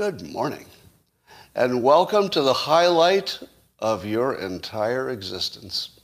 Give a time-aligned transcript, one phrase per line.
[0.00, 0.64] Good morning,
[1.54, 3.38] and welcome to the highlight
[3.80, 6.00] of your entire existence.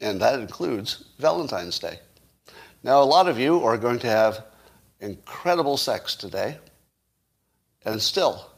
[0.00, 1.98] And that includes Valentine's Day.
[2.84, 4.44] Now, a lot of you are going to have
[5.00, 6.58] incredible sex today,
[7.84, 8.52] and still,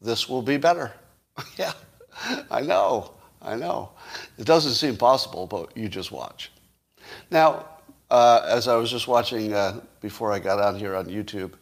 [0.00, 0.90] this will be better.
[1.58, 1.74] yeah,
[2.50, 3.12] I know,
[3.42, 3.90] I know.
[4.38, 6.50] It doesn't seem possible, but you just watch.
[7.30, 7.66] Now,
[8.10, 11.52] uh, as I was just watching uh, before I got on here on YouTube,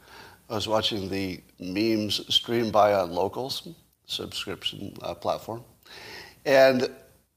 [0.50, 3.68] I was watching the memes stream by on Locals
[4.06, 5.62] subscription uh, platform,
[6.44, 6.90] and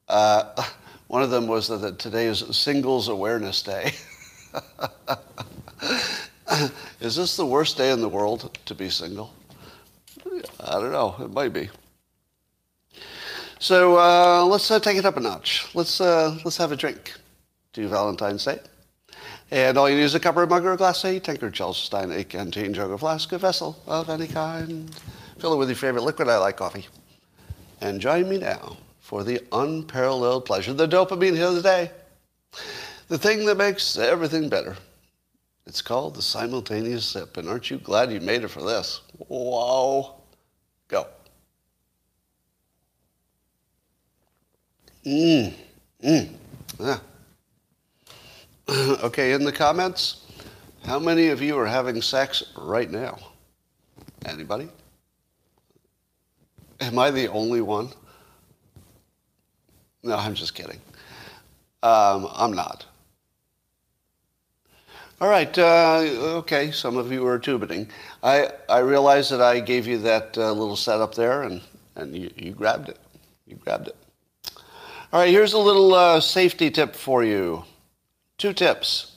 [0.08, 0.66] uh,
[1.08, 3.92] one of them was that today is Singles Awareness Day.
[7.02, 9.32] is this the worst day in the world to be single?
[10.60, 11.16] I don't know.
[11.20, 11.70] It might be.
[13.60, 15.68] So uh, let's uh, take it up a notch.
[15.76, 17.14] Let's uh, let's have a drink.
[17.74, 18.60] Do Valentine's Day.
[19.54, 21.54] And all you need is a cup or a mug or a glass, a tankard,
[21.54, 24.90] Chalice, stein, a canteen, jug or flask, a vessel of any kind.
[25.38, 26.28] Fill it with your favorite liquid.
[26.28, 26.88] I like coffee.
[27.80, 31.92] And join me now for the unparalleled pleasure, the dopamine hit of the day.
[33.10, 34.76] The thing that makes everything better.
[35.68, 37.38] It's called the simultaneous sip.
[37.38, 39.02] And aren't you glad you made it for this?
[39.28, 40.16] Wow.
[40.88, 41.06] Go.
[45.06, 45.54] Mmm.
[46.04, 46.30] Mmm.
[46.80, 46.98] Yeah.
[48.70, 50.26] okay, in the comments,
[50.86, 53.18] how many of you are having sex right now?
[54.26, 54.70] Anybody?
[56.80, 57.90] Am I the only one?
[60.04, 60.80] No, I'm just kidding.
[61.82, 62.86] Um, I'm not.
[65.22, 65.58] All right.
[65.58, 66.00] Uh,
[66.40, 66.72] okay.
[66.72, 67.88] Some of you are tubiting.
[68.22, 71.62] I, I realize that I gave you that uh, little setup there, and,
[71.96, 73.00] and you, you grabbed it.
[73.48, 73.96] You grabbed it.
[75.14, 75.30] All right.
[75.30, 77.64] Here's a little uh, safety tip for you.
[78.44, 79.16] Two tips.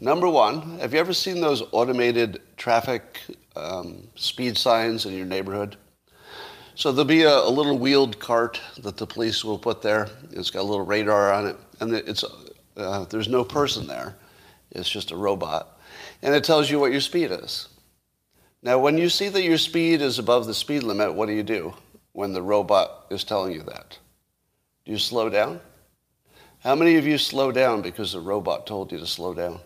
[0.00, 3.20] Number one, have you ever seen those automated traffic
[3.54, 5.76] um, speed signs in your neighborhood?
[6.74, 10.08] So there'll be a, a, little wheeled cart that the police will put there.
[10.30, 12.24] It's got a little radar on it, and it's
[12.78, 14.16] uh, there's no person there.
[14.70, 15.78] It's just a robot,
[16.22, 17.68] and it tells you what your speed is.
[18.62, 21.42] Now, when you see that your speed is above the speed limit, what do you
[21.42, 21.74] do
[22.12, 23.98] when the robot is telling you that?
[24.86, 25.60] Do you slow down?
[26.64, 29.60] How many of you slow down because the robot told you to slow down?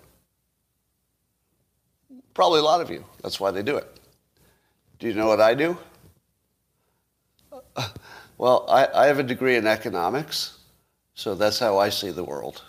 [2.34, 3.04] Probably a lot of you.
[3.22, 3.86] That's why they do it.
[4.98, 5.78] Do you know what I do?
[8.38, 10.58] Well, I, I have a degree in economics,
[11.14, 12.62] so that's how I see the world.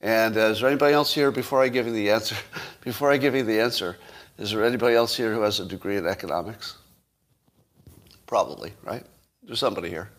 [0.00, 2.34] And uh, is there anybody else here before I give you the answer?
[2.80, 3.96] Before I give you the answer,
[4.38, 6.78] is there anybody else here who has a degree in economics?
[8.26, 9.04] Probably, right?
[9.44, 10.10] There's somebody here.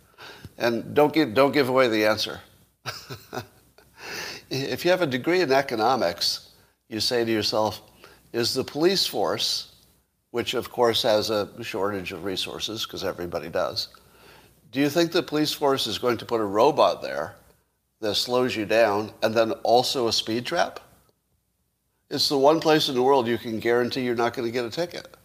[0.57, 2.39] And don't give, don't give away the answer.
[4.50, 6.52] if you have a degree in economics,
[6.90, 7.81] you say to yourself,
[8.34, 9.75] is the police force,
[10.31, 13.90] which of course has a shortage of resources because everybody does,
[14.72, 17.36] do you think the police force is going to put a robot there
[18.02, 20.80] that slows you down and then also a speed trap?
[22.09, 24.66] It's the one place in the world you can guarantee you're not going to get
[24.66, 25.16] a ticket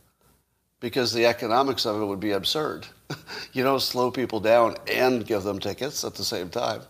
[0.81, 2.87] because the economics of it would be absurd.
[3.53, 6.83] you don't slow people down and give them tickets at the same time.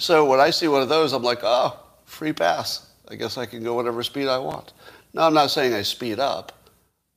[0.00, 2.88] So when I see one of those, I'm like, oh, free pass.
[3.10, 4.72] I guess I can go whatever speed I want.
[5.12, 6.70] Now, I'm not saying I speed up.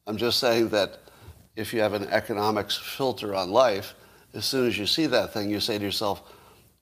[0.06, 1.00] I'm just saying that
[1.56, 3.94] if you have an economics filter on life,
[4.34, 6.24] as soon as you see that thing, you say to yourself,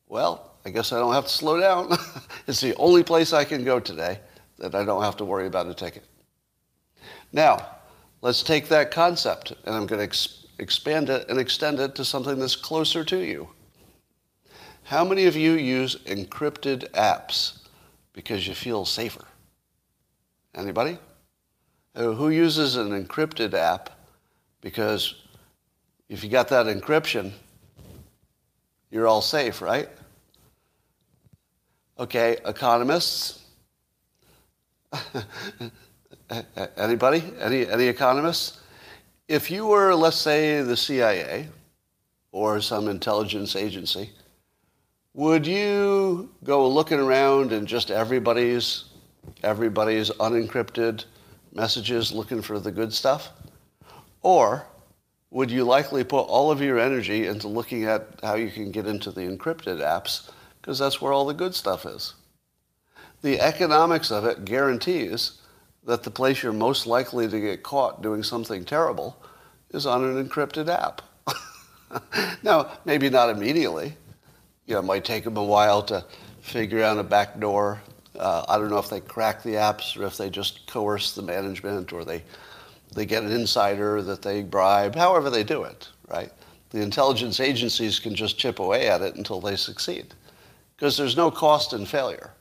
[0.08, 1.96] well, I guess I don't have to slow down.
[2.48, 4.20] it's the only place I can go today
[4.58, 6.06] that I don't have to worry about a ticket.
[7.32, 7.64] Now,
[8.24, 12.04] let's take that concept, and I'm going to ex- expand it and extend it to
[12.04, 13.50] something that's closer to you.
[14.91, 17.59] How many of you use encrypted apps
[18.12, 19.24] because you feel safer?
[20.53, 20.97] Anybody?
[21.96, 23.90] Uh, who uses an encrypted app
[24.59, 25.16] because
[26.09, 27.31] if you got that encryption,
[28.90, 29.88] you're all safe, right?
[31.97, 33.46] Okay, economists?
[36.75, 37.23] Anybody?
[37.40, 38.59] Any, any economists?
[39.29, 41.47] If you were, let's say, the CIA
[42.34, 44.09] or some intelligence agency,
[45.13, 48.85] would you go looking around and just everybody's
[49.43, 51.05] everybody's unencrypted
[51.53, 53.29] messages looking for the good stuff?
[54.22, 54.66] Or
[55.29, 58.87] would you likely put all of your energy into looking at how you can get
[58.87, 60.29] into the encrypted apps
[60.61, 62.13] because that's where all the good stuff is?
[63.22, 65.40] The economics of it guarantees
[65.84, 69.22] that the place you're most likely to get caught doing something terrible
[69.72, 71.02] is on an encrypted app.
[72.43, 73.96] now, maybe not immediately,
[74.66, 76.05] you know, it might take them a while to
[76.41, 77.81] figure out a back door.
[78.17, 81.22] Uh, I don't know if they crack the apps or if they just coerce the
[81.22, 82.23] management or they
[82.93, 86.31] they get an insider that they bribe, however they do it, right?
[86.72, 90.13] The intelligence agencies can just chip away at it until they succeed.
[90.75, 92.31] Because there's no cost in failure.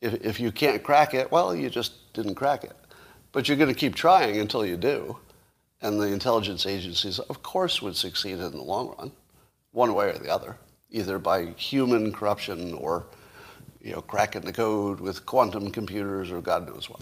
[0.00, 2.76] If, if you can't crack it, well, you just didn't crack it.
[3.32, 5.16] But you're going to keep trying until you do.
[5.80, 9.12] And the intelligence agencies, of course, would succeed in the long run,
[9.72, 10.56] one way or the other,
[10.90, 13.06] either by human corruption or
[13.80, 17.00] you know, cracking the code with quantum computers or God knows what.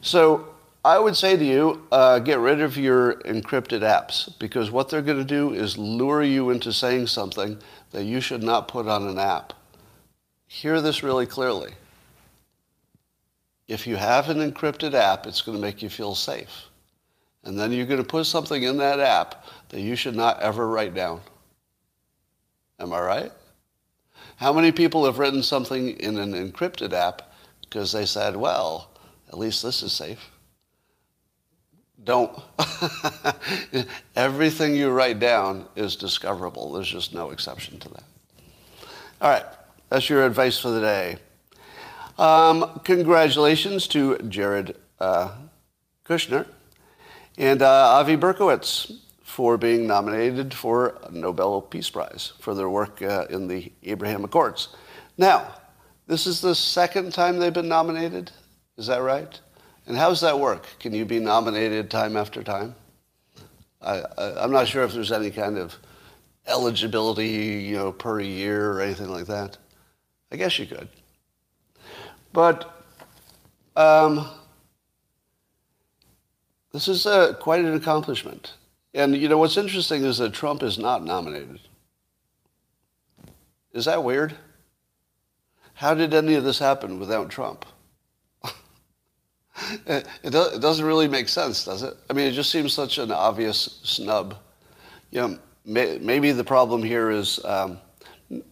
[0.00, 0.54] So
[0.84, 5.02] I would say to you, uh, get rid of your encrypted apps because what they're
[5.02, 7.58] going to do is lure you into saying something
[7.90, 9.54] that you should not put on an app.
[10.46, 11.72] Hear this really clearly.
[13.66, 16.64] If you have an encrypted app, it's going to make you feel safe.
[17.44, 20.68] And then you're going to put something in that app that you should not ever
[20.68, 21.20] write down.
[22.78, 23.32] Am I right?
[24.36, 28.90] How many people have written something in an encrypted app because they said, well,
[29.28, 30.30] at least this is safe?
[32.02, 32.38] Don't.
[34.16, 36.72] Everything you write down is discoverable.
[36.72, 38.04] There's just no exception to that.
[39.20, 39.46] All right,
[39.88, 41.16] that's your advice for the day.
[42.18, 45.32] Um, congratulations to Jared uh,
[46.04, 46.46] Kushner
[47.38, 48.92] and uh, Avi Berkowitz
[49.34, 54.22] for being nominated for a Nobel Peace Prize for their work uh, in the Abraham
[54.22, 54.68] Accords.
[55.18, 55.56] Now,
[56.06, 58.30] this is the second time they've been nominated.
[58.76, 59.40] Is that right?
[59.88, 60.68] And how does that work?
[60.78, 62.76] Can you be nominated time after time?
[63.82, 65.76] I, am not sure if there's any kind of
[66.46, 69.58] eligibility, you know, per year or anything like that.
[70.30, 70.86] I guess you could.
[72.32, 72.84] But
[73.74, 74.28] um,
[76.72, 78.52] this is uh, quite an accomplishment.
[78.94, 81.60] And you know what's interesting is that Trump is not nominated.
[83.72, 84.36] Is that weird?
[85.74, 87.66] How did any of this happen without Trump?
[89.86, 91.94] it, do, it, doesn't really make sense, does it?
[92.08, 94.36] I mean, it just seems such an obvious snub.
[95.10, 97.78] You know, may, maybe the problem here is, um,
[98.30, 98.42] you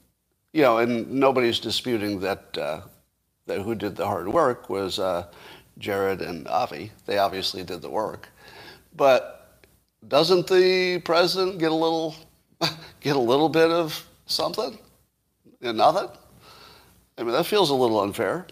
[0.62, 2.80] know, and nobody's disputing that uh,
[3.46, 5.26] that who did the hard work was uh,
[5.78, 6.90] Jared and Avi.
[7.06, 8.28] They obviously did the work,
[8.96, 9.41] but
[10.08, 12.14] doesn't the president get a little
[13.00, 14.78] get a little bit of something
[15.60, 16.08] and nothing?
[17.18, 18.46] I mean, that feels a little unfair.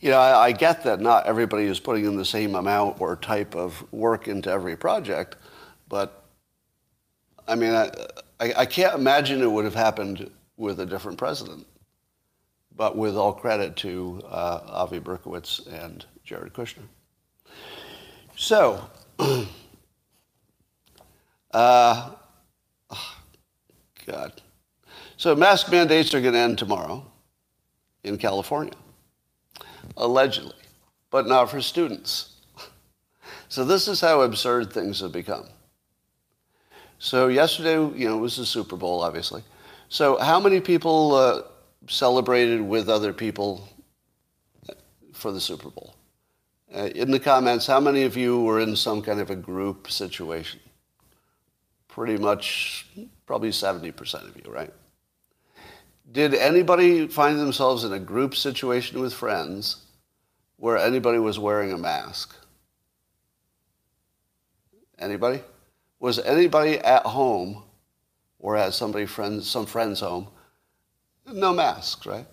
[0.00, 3.16] You know, I, I, get that not everybody is putting in the same amount or
[3.16, 5.36] type of work into every project,
[5.88, 6.24] but
[7.48, 7.90] I mean, I,
[8.38, 11.66] I, I can't imagine it would have happened with a different president.
[12.74, 16.82] But with all credit to uh, Avi Berkowitz and Jared Kushner.
[18.36, 18.90] So,
[21.50, 22.10] Uh,
[22.90, 23.16] oh,
[24.06, 24.42] God.
[25.16, 27.04] So mask mandates are going to end tomorrow
[28.04, 28.74] in California,
[29.96, 30.54] allegedly,
[31.10, 32.34] but not for students.
[33.48, 35.46] So this is how absurd things have become.
[36.98, 39.42] So yesterday, you know, was the Super Bowl, obviously.
[39.88, 41.42] So how many people uh,
[41.88, 43.68] celebrated with other people
[45.12, 45.94] for the Super Bowl?
[46.74, 49.90] Uh, in the comments, how many of you were in some kind of a group
[49.90, 50.60] situation?
[51.96, 52.86] Pretty much
[53.24, 54.70] probably 70% of you, right?
[56.12, 59.78] Did anybody find themselves in a group situation with friends
[60.58, 62.36] where anybody was wearing a mask?
[64.98, 65.40] Anybody?
[65.98, 67.62] Was anybody at home
[68.40, 70.28] or at somebody friends, some friend's home?
[71.32, 72.26] No masks, right?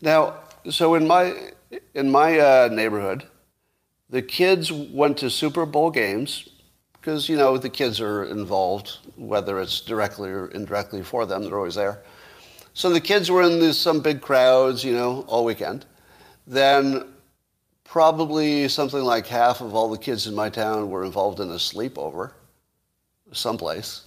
[0.00, 0.34] Now,
[0.70, 1.50] so in my
[1.94, 3.26] in my uh, neighborhood,
[4.08, 6.51] the kids went to Super Bowl games
[7.02, 11.42] because you know the kids are involved, whether it's directly or indirectly for them.
[11.42, 12.00] They're always there.
[12.74, 15.84] So the kids were in some big crowds, you know, all weekend.
[16.46, 17.12] Then
[17.82, 21.56] probably something like half of all the kids in my town were involved in a
[21.56, 22.34] sleepover
[23.32, 24.02] someplace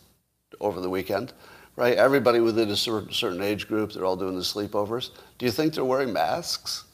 [0.62, 1.34] over the weekend,
[1.76, 1.98] right?
[1.98, 5.10] Everybody within a certain age group, they're all doing the sleepovers.
[5.38, 6.86] Do you think they're wearing masks?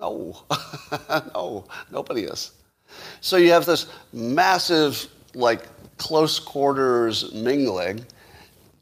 [0.00, 0.42] No,
[1.32, 2.50] no, nobody is.
[3.20, 5.62] So you have this massive, like,
[5.98, 8.04] close quarters mingling,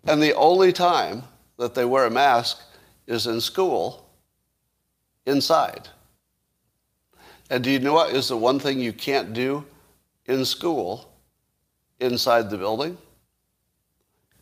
[0.07, 1.23] and the only time
[1.59, 2.61] that they wear a mask
[3.07, 4.09] is in school,
[5.27, 5.89] inside.
[7.51, 9.65] And do you know what is the one thing you can't do
[10.27, 11.13] in school,
[11.99, 12.97] inside the building?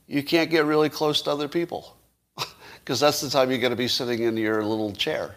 [0.06, 1.96] You can't get really close to other people
[2.84, 5.34] because that's the time you're going to be sitting in your little chair,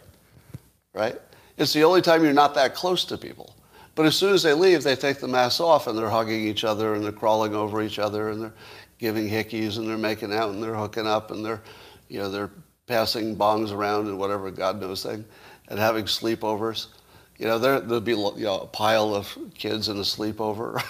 [0.93, 1.19] right?
[1.57, 3.55] It's the only time you're not that close to people.
[3.95, 6.63] But as soon as they leave, they take the masks off and they're hugging each
[6.63, 8.53] other and they're crawling over each other and they're
[8.98, 11.62] giving hickeys and they're making out and they're hooking up and they're,
[12.07, 12.51] you know, they're
[12.88, 15.25] passing bongs around and whatever God knows thing
[15.67, 16.88] and having sleepovers.
[17.38, 20.81] You know, there, there'll be you know, a pile of kids in a sleepover.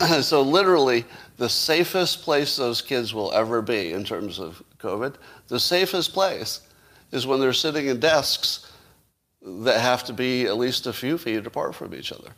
[0.22, 1.04] so literally,
[1.36, 5.16] the safest place those kids will ever be in terms of COVID,
[5.48, 6.60] the safest place
[7.12, 8.70] is when they're sitting in desks
[9.42, 12.30] that have to be at least a few feet apart from each other.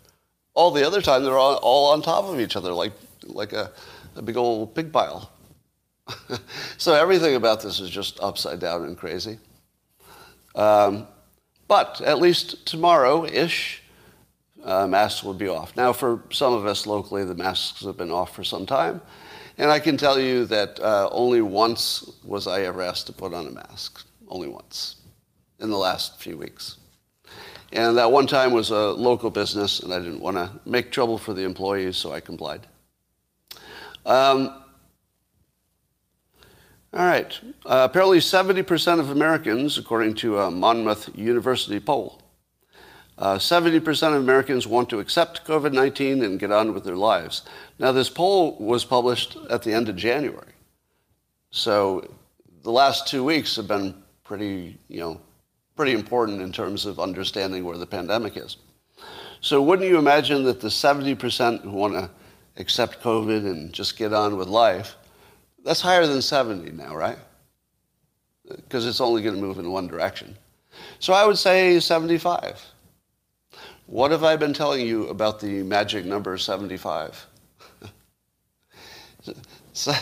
[0.55, 2.93] All the other time, they're all, all on top of each other, like,
[3.25, 3.73] like a,
[4.17, 5.31] a big old pig pile.
[6.77, 9.39] so everything about this is just upside down and crazy.
[10.55, 11.07] Um,
[11.69, 13.83] but at least tomorrow-ish,
[14.65, 15.77] uh, masks will be off.
[15.77, 19.01] Now, for some of us locally, the masks have been off for some time.
[19.57, 23.35] And I can tell you that uh, only once was I ever asked to put
[23.35, 24.05] on a mask.
[24.29, 24.97] Only once
[25.59, 26.79] in the last few weeks.
[27.73, 31.19] And that one time was a local business, and I didn't want to make trouble
[31.19, 32.67] for the employees, so I complied.
[34.05, 34.63] Um,
[36.93, 37.39] all right.
[37.65, 42.21] Uh, apparently, 70% of Americans, according to a Monmouth University poll,
[43.17, 47.43] uh, 70% of Americans want to accept COVID 19 and get on with their lives.
[47.79, 50.53] Now, this poll was published at the end of January.
[51.51, 52.11] So
[52.63, 55.21] the last two weeks have been pretty, you know,
[55.81, 58.59] pretty important in terms of understanding where the pandemic is.
[59.41, 62.11] So wouldn't you imagine that the 70% who want to
[62.59, 64.97] accept COVID and just get on with life,
[65.65, 67.17] that's higher than 70 now, right?
[68.47, 70.37] Because it's only going to move in one direction.
[70.99, 72.63] So I would say 75.
[73.87, 77.27] What have I been telling you about the magic number 75?
[79.73, 79.95] so,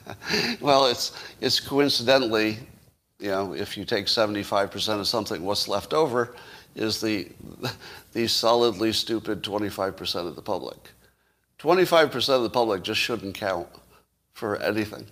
[0.60, 2.58] well, it's, it's coincidentally
[3.18, 6.34] you know, if you take 75% of something, what's left over
[6.74, 7.28] is the,
[8.12, 10.90] the solidly stupid 25% of the public.
[11.58, 13.68] 25% of the public just shouldn't count
[14.34, 15.06] for anything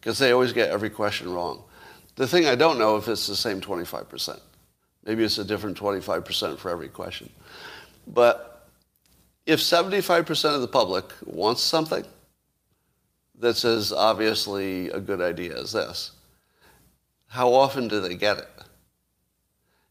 [0.00, 1.62] because they always get every question wrong.
[2.16, 4.40] The thing I don't know if it's the same 25%.
[5.04, 7.30] Maybe it's a different 25% for every question.
[8.06, 8.66] But
[9.46, 12.04] if 75% of the public wants something
[13.38, 16.12] that's as obviously a good idea as this,
[17.32, 18.48] how often do they get it?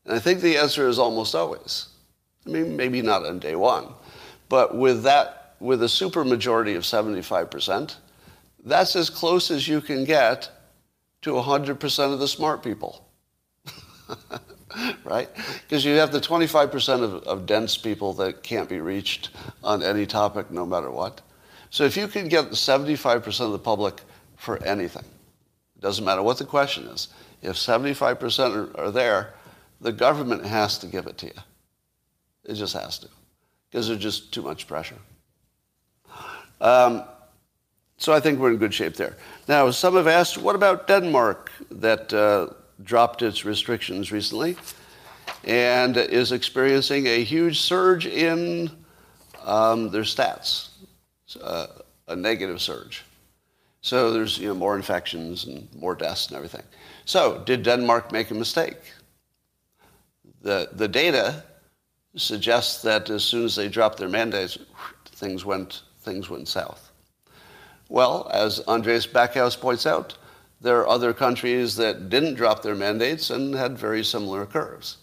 [0.06, 1.88] And I think the answer is almost always.
[2.46, 3.88] I mean, maybe not on day one,
[4.48, 7.96] but with that, with a supermajority of 75%,
[8.64, 10.52] that's as close as you can get
[11.24, 13.08] to 100% of the smart people.
[15.04, 15.30] right?
[15.64, 19.32] Because you have the 25% of, of dense people that can't be reached
[19.64, 21.22] on any topic no matter what.
[21.72, 24.02] So if you can get 75% of the public
[24.38, 25.06] for anything,
[25.76, 27.08] it doesn't matter what the question is,
[27.42, 29.34] if 75% are, are there,
[29.80, 31.42] the government has to give it to you.
[32.46, 33.08] It just has to,
[33.70, 34.98] because there's just too much pressure.
[36.60, 37.04] Um,
[37.98, 39.16] so I think we're in good shape there.
[39.48, 42.48] Now, some have asked, what about Denmark that uh,
[42.84, 44.56] dropped its restrictions recently
[45.44, 48.70] and is experiencing a huge surge in
[49.44, 50.70] um, their stats,
[51.42, 51.68] uh,
[52.08, 53.04] a negative surge.
[53.82, 56.64] So there's you know, more infections and more deaths and everything.
[57.06, 58.78] So, did Denmark make a mistake?
[60.42, 61.44] The, the data
[62.16, 64.58] suggests that as soon as they dropped their mandates,
[65.06, 66.92] things went, things went south.
[67.90, 70.18] Well, as Andreas Backhaus points out,
[70.62, 74.98] there are other countries that didn't drop their mandates and had very similar curves.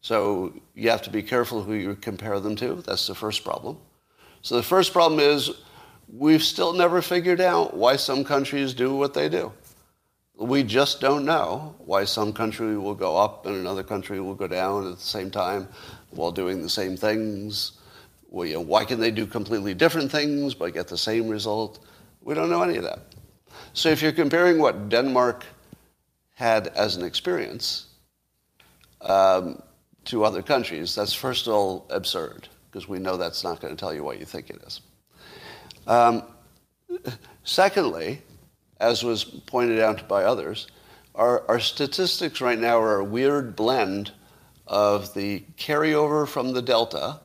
[0.00, 2.82] So you have to be careful who you compare them to.
[2.86, 3.78] That's the first problem.
[4.42, 5.50] So the first problem is
[6.12, 9.52] we've still never figured out why some countries do what they do.
[10.36, 14.48] We just don't know why some country will go up and another country will go
[14.48, 15.68] down at the same time
[16.10, 17.72] while doing the same things.
[18.32, 21.86] You know, why can they do completely different things but get the same result?
[22.20, 23.00] We don't know any of that.
[23.74, 25.44] So if you're comparing what Denmark
[26.34, 27.86] had as an experience
[29.02, 29.62] um,
[30.06, 33.78] to other countries, that's first of all absurd because we know that's not going to
[33.78, 34.80] tell you what you think it is.
[35.86, 36.24] Um,
[37.44, 38.20] secondly,
[38.84, 40.66] as was pointed out by others,
[41.14, 44.12] our, our statistics right now are a weird blend
[44.66, 47.20] of the carryover from the Delta,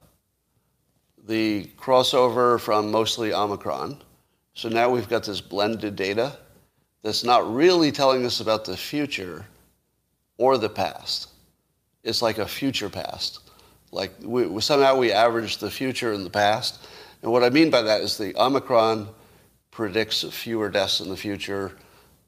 [1.27, 4.01] the crossover from mostly Omicron.
[4.53, 6.37] So now we've got this blended data
[7.01, 9.45] that's not really telling us about the future
[10.37, 11.29] or the past.
[12.03, 13.39] It's like a future past.
[13.91, 16.87] Like we, somehow we average the future and the past.
[17.21, 19.09] And what I mean by that is the Omicron
[19.71, 21.77] predicts fewer deaths in the future.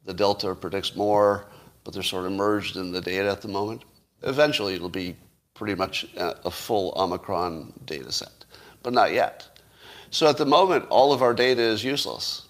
[0.06, 1.46] The Delta predicts more,
[1.84, 3.84] but they're sort of merged in the data at the moment.
[4.24, 5.16] Eventually, it'll be
[5.54, 8.46] pretty much a full Omicron data set,
[8.84, 9.48] but not yet.
[10.10, 12.48] So at the moment, all of our data is useless,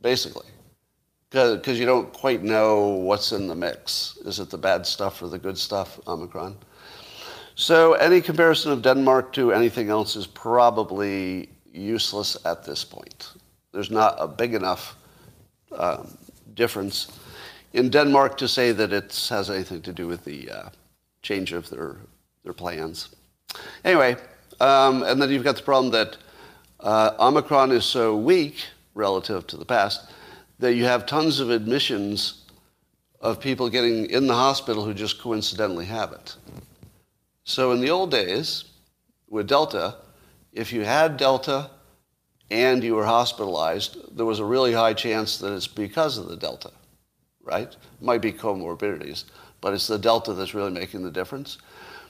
[0.00, 0.46] basically.
[1.30, 4.18] because you don't quite know what's in the mix.
[4.24, 6.56] Is it the bad stuff or the good stuff, Omicron?
[7.54, 13.32] So any comparison of Denmark to anything else is probably useless at this point.
[13.72, 14.96] There's not a big enough
[15.72, 16.16] um,
[16.54, 17.08] difference
[17.72, 20.68] in Denmark to say that it has anything to do with the uh,
[21.22, 21.96] change of their,
[22.44, 23.14] their plans.
[23.84, 24.16] Anyway,
[24.60, 26.16] um, and then you've got the problem that
[26.80, 28.56] uh, Omicron is so weak
[28.94, 30.10] relative to the past
[30.58, 32.44] that you have tons of admissions
[33.20, 36.36] of people getting in the hospital who just coincidentally have it.
[37.44, 38.64] So in the old days,
[39.28, 39.96] with Delta,
[40.52, 41.70] if you had Delta
[42.50, 46.36] and you were hospitalized, there was a really high chance that it's because of the
[46.36, 46.70] Delta,
[47.42, 47.68] right?
[47.68, 49.24] It might be comorbidities,
[49.60, 51.58] but it's the Delta that's really making the difference.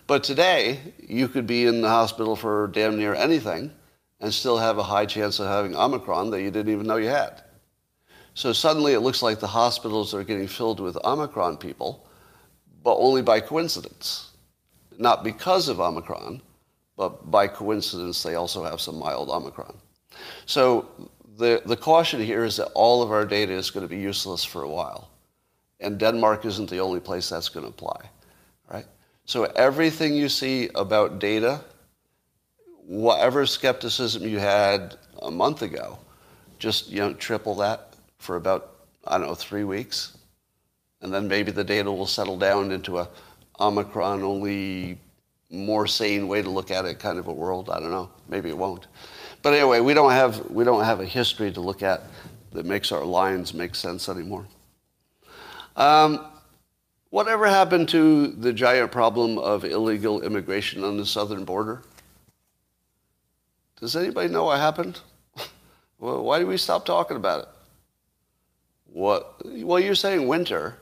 [0.07, 3.73] But today, you could be in the hospital for damn near anything
[4.21, 7.09] and still have a high chance of having Omicron that you didn't even know you
[7.09, 7.43] had.
[8.35, 12.09] So suddenly it looks like the hospitals are getting filled with Omicron people,
[12.83, 14.31] but only by coincidence.
[14.97, 16.41] Not because of Omicron,
[16.97, 19.77] but by coincidence they also have some mild Omicron.
[20.47, 20.89] So
[21.39, 24.45] the, the caution here is that all of our data is going to be useless
[24.45, 25.09] for a while.
[25.81, 28.11] And Denmark isn't the only place that's going to apply,
[28.73, 28.87] right?
[29.25, 31.61] So everything you see about data,
[32.87, 35.99] whatever skepticism you had a month ago,
[36.59, 38.75] just you know triple that for about,
[39.07, 40.17] I don't know, three weeks.
[41.01, 43.09] And then maybe the data will settle down into a
[43.61, 44.99] Omicron only
[45.51, 47.71] more sane way to look at it kind of a world.
[47.71, 48.11] I don't know.
[48.29, 48.87] Maybe it won't.
[49.49, 52.03] But anyway, we don't have, we don't have a history to look at
[52.53, 54.47] that makes our lines make sense anymore.
[55.75, 56.23] Um,
[57.09, 61.81] whatever happened to the giant problem of illegal immigration on the southern border?
[63.81, 65.01] Does anybody know what happened?
[65.99, 67.49] well, why did we stop talking about it?
[68.93, 69.41] What?
[69.47, 70.77] Well, you're saying winter,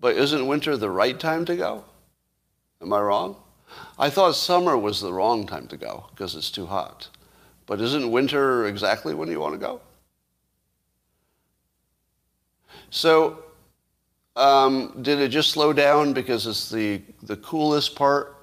[0.00, 1.84] but isn't winter the right time to go?
[2.80, 3.36] Am I wrong?
[3.98, 7.10] I thought summer was the wrong time to go because it's too hot.
[7.68, 9.80] But isn't winter exactly when you want to go?
[12.90, 13.44] So,
[14.34, 18.36] um, did it just slow down because it's the, the coolest part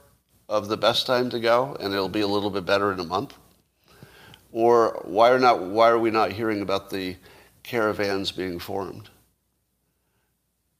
[0.48, 3.04] of the best time to go and it'll be a little bit better in a
[3.04, 3.34] month?
[4.54, 7.18] Or why are, not, why are we not hearing about the
[7.66, 9.10] caravans being formed.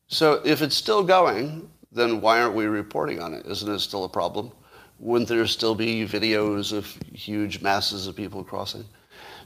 [0.08, 3.46] So if it's still going, then why aren't we reporting on it?
[3.48, 4.52] Isn't it still a problem?
[5.00, 8.86] Wouldn't there still be videos of huge masses of people crossing?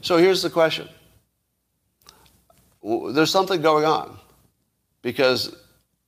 [0.00, 0.88] So here's the question.
[2.82, 4.18] There's something going on
[5.02, 5.54] because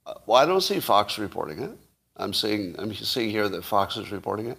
[0.06, 1.70] uh, well, I don't see Fox reporting it.
[2.16, 4.58] I'm seeing, I'm seeing here that Fox is reporting it,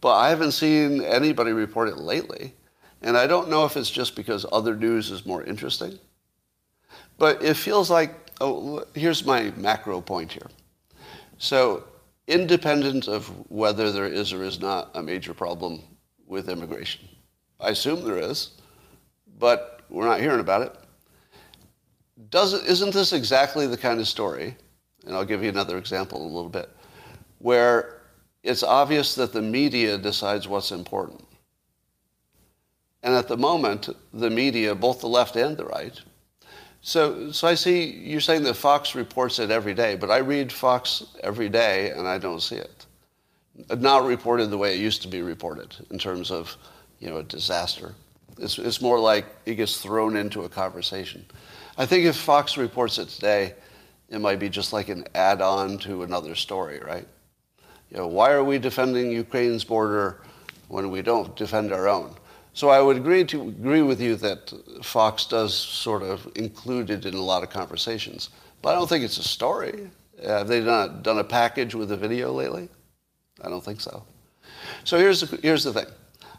[0.00, 2.54] but I haven't seen anybody report it lately.
[3.00, 5.98] And I don't know if it's just because other news is more interesting,
[7.18, 10.46] but it feels like, oh, here's my macro point here.
[11.38, 11.84] So,
[12.26, 15.82] independent of whether there is or is not a major problem
[16.26, 17.08] with immigration,
[17.60, 18.52] I assume there is,
[19.38, 20.74] but we're not hearing about it.
[22.30, 24.56] Doesn't, isn't this exactly the kind of story,
[25.06, 26.70] and I'll give you another example in a little bit,
[27.38, 28.02] where
[28.42, 31.24] it's obvious that the media decides what's important.
[33.02, 36.00] And at the moment, the media, both the left and the right,
[36.82, 40.52] so, so I see you're saying that Fox reports it every day, but I read
[40.52, 42.86] Fox every day and I don't see it.
[43.78, 46.56] Not reported the way it used to be reported in terms of,
[46.98, 47.94] you know, a disaster.
[48.38, 51.24] It's, it's more like it gets thrown into a conversation.
[51.78, 53.54] I think if Fox reports it today,
[54.08, 57.06] it might be just like an add-on to another story, right?
[57.90, 60.20] You know, why are we defending Ukraine's border
[60.68, 62.14] when we don't defend our own?
[62.54, 67.06] So I would agree to agree with you that Fox does sort of include it
[67.06, 68.28] in a lot of conversations,
[68.60, 69.90] but I don't think it's a story.
[70.24, 72.68] Have they done, done a package with a video lately?
[73.40, 74.04] I don't think so.
[74.84, 75.86] So here's the, here's the thing.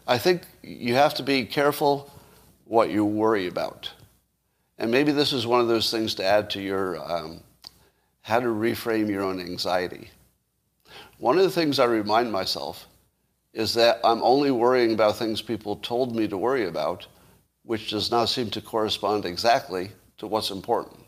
[0.06, 2.10] I think you have to be careful
[2.64, 3.90] what you worry about.
[4.78, 7.40] And maybe this is one of those things to add to your um,
[8.22, 10.10] how to reframe your own anxiety.
[11.18, 12.86] One of the things I remind myself
[13.54, 17.06] is that I'm only worrying about things people told me to worry about,
[17.62, 20.98] which does not seem to correspond exactly to what's important.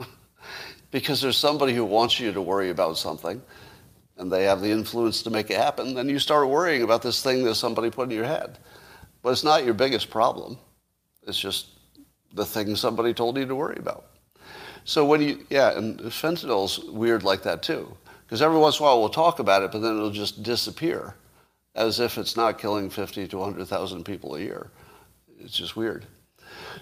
[0.90, 3.40] because there's somebody who wants you to worry about something,
[4.16, 7.22] and they have the influence to make it happen, then you start worrying about this
[7.22, 8.58] thing that somebody put in your head.
[9.22, 10.58] But it's not your biggest problem.
[11.26, 11.68] It's just
[12.34, 14.06] the thing somebody told you to worry about.
[14.84, 17.96] So when you, yeah, and fentanyl's weird like that too.
[18.24, 21.14] Because every once in a while we'll talk about it, but then it'll just disappear
[21.74, 24.70] as if it's not killing 50 to 100,000 people a year.
[25.38, 26.06] It's just weird.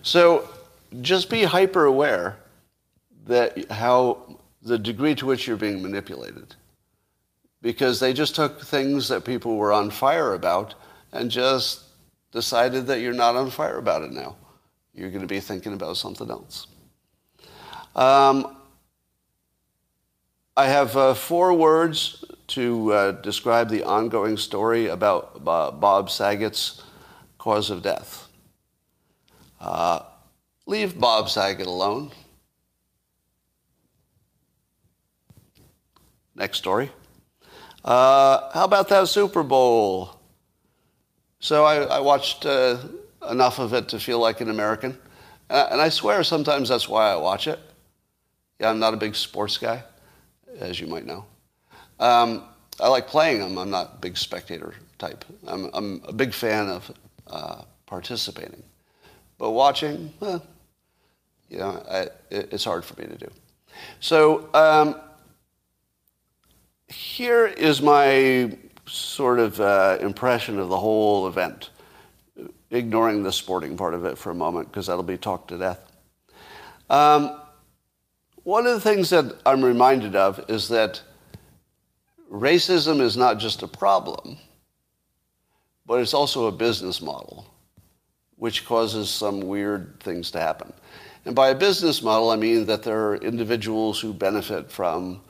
[0.03, 0.49] So
[1.01, 2.37] just be hyper aware
[3.27, 6.55] that how the degree to which you're being manipulated.
[7.63, 10.75] Because they just took things that people were on fire about
[11.13, 11.85] and just
[12.33, 14.37] decided that you're not on fire about it now.
[14.95, 16.67] You're going to be thinking about something else.
[17.95, 18.57] Um,
[20.57, 26.83] I have uh, four words to uh, describe the ongoing story about uh, Bob Saget's
[27.39, 28.29] cause of death.
[29.61, 30.01] Uh,
[30.67, 32.11] leave Bob Saget alone.
[36.35, 36.91] Next story.
[37.85, 40.19] Uh, how about that Super Bowl?
[41.39, 42.79] So I, I watched uh,
[43.29, 44.99] enough of it to feel like an American.
[45.49, 47.59] And I swear sometimes that's why I watch it.
[48.59, 49.83] Yeah, I'm not a big sports guy,
[50.59, 51.25] as you might know.
[52.01, 52.45] Um,
[52.81, 53.59] I like playing them.
[53.59, 55.25] I'm not a big spectator type.
[55.47, 56.91] I'm, I'm a big fan of
[57.27, 58.63] uh, participating.
[59.39, 60.45] But watching, well,
[61.49, 63.31] you know, I, it, it's hard for me to do.
[64.01, 64.97] So um,
[66.89, 71.71] here is my sort of uh, impression of the whole event,
[72.71, 75.81] ignoring the sporting part of it for a moment, because that'll be talked to death.
[76.89, 77.39] Um,
[78.43, 81.03] one of the things that I'm reminded of is that
[82.31, 84.39] racism is not just a problem,
[85.87, 87.53] but it's also a business model,
[88.37, 90.73] which causes some weird things to happen.
[91.25, 95.21] And by a business model, I mean that there are individuals who benefit from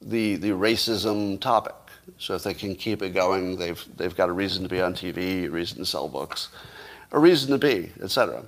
[0.00, 1.74] the, the racism topic.
[2.18, 4.94] So if they can keep it going, they've, they've got a reason to be on
[4.94, 6.48] TV, a reason to sell books,
[7.12, 8.44] a reason to be, etc.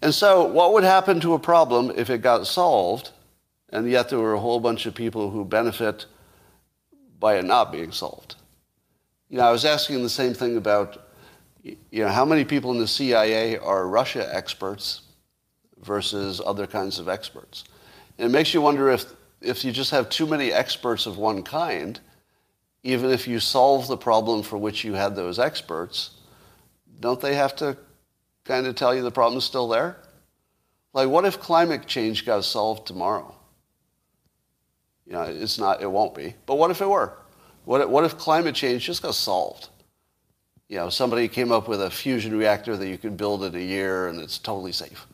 [0.00, 3.10] And so what would happen to a problem if it got solved,
[3.70, 6.06] and yet there were a whole bunch of people who benefit
[7.18, 8.36] by it not being solved?
[9.28, 11.10] You know, I was asking the same thing about,
[11.62, 15.02] you know, how many people in the CIA are Russia experts
[15.82, 17.64] versus other kinds of experts?
[18.18, 19.04] And it makes you wonder if,
[19.40, 22.00] if you just have too many experts of one kind,
[22.82, 26.12] even if you solve the problem for which you had those experts,
[27.00, 27.76] don't they have to
[28.44, 29.96] kind of tell you the problem's still there?
[30.94, 33.34] Like, what if climate change got solved tomorrow?
[35.08, 36.34] You know, it's not, it won't be.
[36.44, 37.16] But what if it were?
[37.64, 39.70] What what if climate change just got solved?
[40.68, 43.58] You know, somebody came up with a fusion reactor that you could build in a
[43.58, 45.06] year and it's totally safe.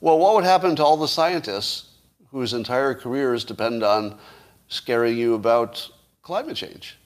[0.00, 1.88] Well, what would happen to all the scientists
[2.30, 4.16] whose entire careers depend on
[4.68, 5.90] scaring you about
[6.22, 6.96] climate change?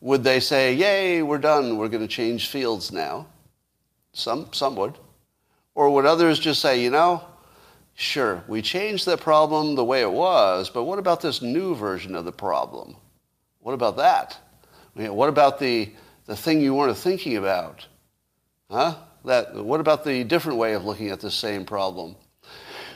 [0.00, 3.26] Would they say, yay, we're done, we're going to change fields now?
[4.12, 4.98] Some, some would.
[5.76, 7.22] Or would others just say, you know,
[7.94, 12.14] sure, we changed the problem the way it was, but what about this new version
[12.14, 12.96] of the problem?
[13.60, 14.38] What about that?
[14.94, 15.90] I mean, what about the,
[16.26, 17.86] the thing you weren't thinking about?
[18.70, 18.96] Huh?
[19.24, 22.16] That, what about the different way of looking at the same problem?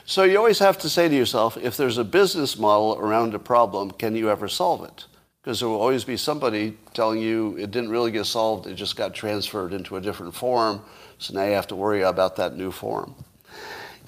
[0.05, 3.39] So you always have to say to yourself, if there's a business model around a
[3.39, 5.07] problem, can you ever solve it?
[5.49, 8.97] because there will always be somebody telling you it didn't really get solved, it just
[8.97, 10.83] got transferred into a different form,
[11.17, 13.15] so now you have to worry about that new form.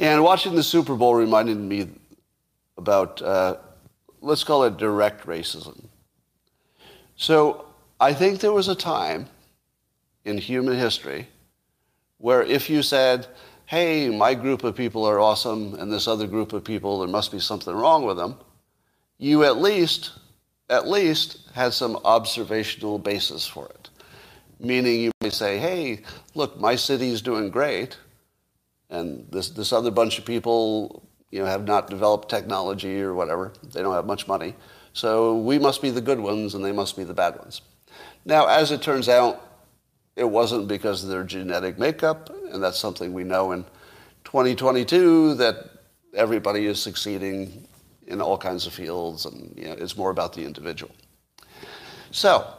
[0.01, 1.87] And watching the Super Bowl reminded me
[2.79, 3.57] about, uh,
[4.23, 5.85] let's call it direct racism.
[7.17, 7.67] So
[8.01, 9.27] I think there was a time
[10.25, 11.29] in human history
[12.17, 13.27] where if you said,
[13.67, 17.31] hey, my group of people are awesome and this other group of people, there must
[17.31, 18.37] be something wrong with them,
[19.19, 20.13] you at least
[20.71, 23.91] at least had some observational basis for it.
[24.61, 26.03] Meaning you may say, hey,
[26.35, 27.99] look, my city is doing great,
[28.91, 33.53] and this, this other bunch of people you know, have not developed technology or whatever.
[33.73, 34.55] They don't have much money.
[34.93, 37.63] So we must be the good ones and they must be the bad ones.
[38.25, 39.47] Now, as it turns out,
[40.17, 43.65] it wasn't because of their genetic makeup, and that's something we know in
[44.25, 45.71] 2022 that
[46.15, 47.67] everybody is succeeding
[48.07, 50.93] in all kinds of fields, and you know, it's more about the individual.
[52.11, 52.53] So,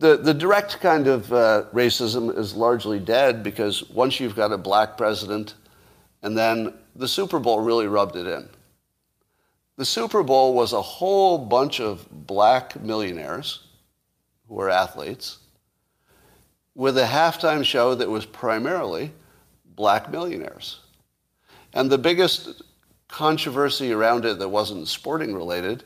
[0.00, 4.56] the, the direct kind of uh, racism is largely dead because once you've got a
[4.56, 5.54] black president,
[6.22, 8.48] and then the Super Bowl really rubbed it in.
[9.76, 13.66] The Super Bowl was a whole bunch of black millionaires
[14.48, 15.38] who were athletes
[16.74, 19.12] with a halftime show that was primarily
[19.76, 20.80] black millionaires.
[21.74, 22.62] And the biggest
[23.08, 25.84] controversy around it that wasn't sporting related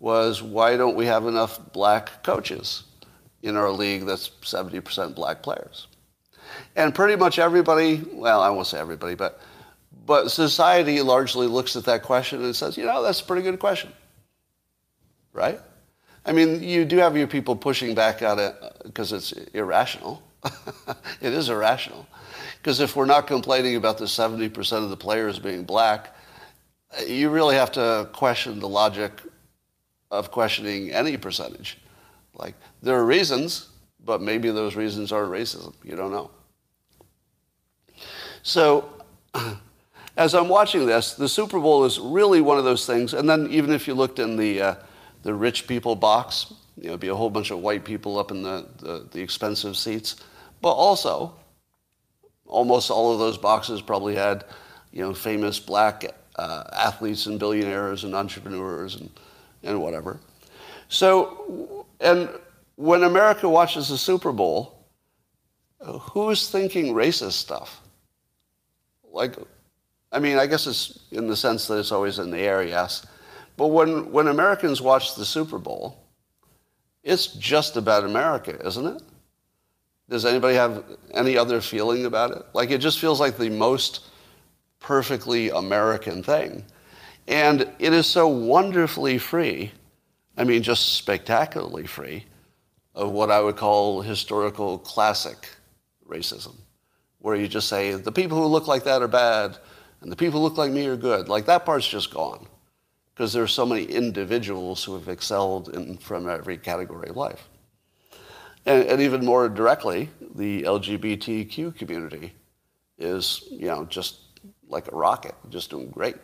[0.00, 2.84] was why don't we have enough black coaches
[3.42, 5.86] in our league that's 70% black players?
[6.76, 9.40] And pretty much everybody, well, I won't say everybody, but,
[10.06, 13.58] but society largely looks at that question and says, you know, that's a pretty good
[13.58, 13.92] question.
[15.32, 15.58] Right?
[16.24, 20.22] I mean, you do have your people pushing back at it uh, because it's irrational.
[21.20, 22.06] it is irrational.
[22.58, 26.14] Because if we're not complaining about the 70% of the players being black,
[26.96, 29.12] uh, you really have to question the logic
[30.10, 31.78] of questioning any percentage.
[32.42, 33.68] Like, there are reasons,
[34.04, 35.74] but maybe those reasons are racism.
[35.84, 36.28] You don't know.
[38.42, 38.90] So,
[40.16, 43.14] as I'm watching this, the Super Bowl is really one of those things.
[43.14, 44.74] And then, even if you looked in the, uh,
[45.22, 48.42] the rich people box, you know, be a whole bunch of white people up in
[48.42, 50.16] the, the, the expensive seats.
[50.60, 51.36] But also,
[52.46, 54.44] almost all of those boxes probably had,
[54.90, 59.10] you know, famous black uh, athletes and billionaires and entrepreneurs and,
[59.62, 60.18] and whatever.
[60.88, 62.28] So, and
[62.76, 64.86] when America watches the Super Bowl,
[65.80, 67.80] who's thinking racist stuff?
[69.10, 69.36] Like,
[70.10, 73.06] I mean, I guess it's in the sense that it's always in the air, yes.
[73.56, 75.98] But when, when Americans watch the Super Bowl,
[77.02, 79.02] it's just about America, isn't it?
[80.08, 82.42] Does anybody have any other feeling about it?
[82.52, 84.06] Like, it just feels like the most
[84.80, 86.64] perfectly American thing.
[87.28, 89.72] And it is so wonderfully free,
[90.36, 92.24] I mean, just spectacularly free,
[92.94, 95.48] of what I would call historical classic
[96.06, 96.56] racism,
[97.20, 99.58] where you just say, the people who look like that are bad,
[100.00, 101.28] and the people who look like me are good.
[101.28, 102.46] Like, that part's just gone,
[103.14, 107.48] because there are so many individuals who have excelled in, from every category of life.
[108.66, 112.34] And, and even more directly, the LGBTQ community
[112.98, 114.18] is, you know, just
[114.68, 116.16] like a rocket, just doing great.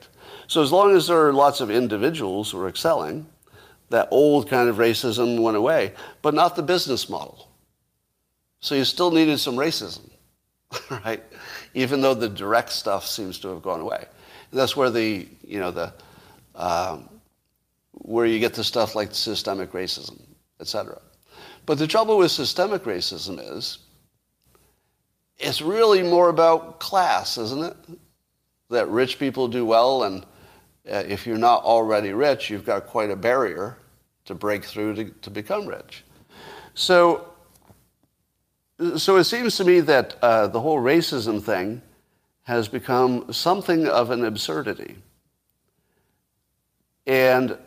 [0.47, 3.27] So as long as there are lots of individuals who are excelling,
[3.91, 7.49] that old kind of racism went away, but not the business model.
[8.61, 10.11] So you still needed some racism,
[11.05, 11.23] right?
[11.75, 14.05] Even though the direct stuff seems to have gone away.
[14.51, 15.93] And that's where the, you know, the,
[16.55, 17.09] um,
[17.93, 20.21] where you get the stuff like systemic racism,
[20.61, 21.01] et cetera.
[21.67, 23.79] But the trouble with systemic racism is
[25.39, 27.77] it's really more about class, isn't it?
[28.71, 30.27] That rich people do well, and
[30.89, 33.77] if you're not already rich, you've got quite a barrier
[34.25, 36.05] to break through to, to become rich.
[36.75, 37.29] So,
[38.97, 41.83] so it seems to me that uh, the whole racism thing
[42.43, 44.97] has become something of an absurdity.
[47.07, 47.59] And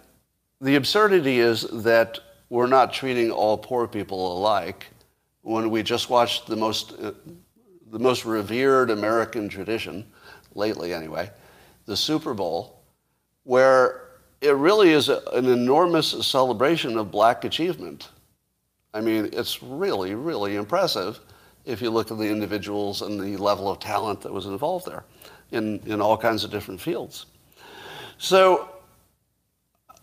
[0.59, 4.87] the absurdity is that we're not treating all poor people alike
[5.41, 7.11] when we just watched the most, uh,
[7.91, 10.05] the most revered American tradition,
[10.53, 11.29] lately anyway,
[11.85, 12.80] the Super Bowl,
[13.43, 14.09] where
[14.41, 18.09] it really is a, an enormous celebration of black achievement.
[18.93, 21.19] I mean, it's really, really impressive
[21.65, 25.03] if you look at the individuals and the level of talent that was involved there
[25.51, 27.27] in, in all kinds of different fields.
[28.17, 28.69] So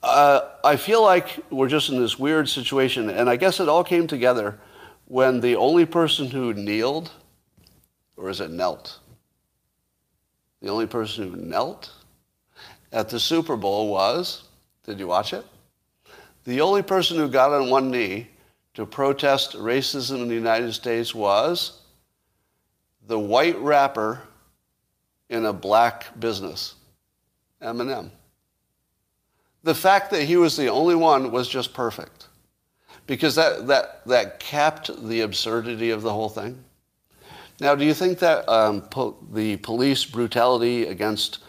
[0.03, 3.85] uh, I feel like we're just in this weird situation, and I guess it all
[3.85, 4.59] came together
[5.07, 7.11] when the only person who kneeled,
[8.17, 9.01] or is it knelt?
[10.63, 11.93] The only person who knelt
[12.93, 14.45] at the Super Bowl was,
[14.85, 15.45] did you watch it?
[16.45, 18.29] The only person who got on one knee
[18.75, 21.83] to protest racism in the United States was
[23.07, 24.23] the white rapper
[25.29, 26.75] in a black business,
[27.61, 28.11] Eminem
[29.69, 32.29] the fact that he was the only one was just perfect
[33.07, 36.63] because that, that, that capped the absurdity of the whole thing.
[37.61, 41.41] Now, do you think that um, po- the police brutality against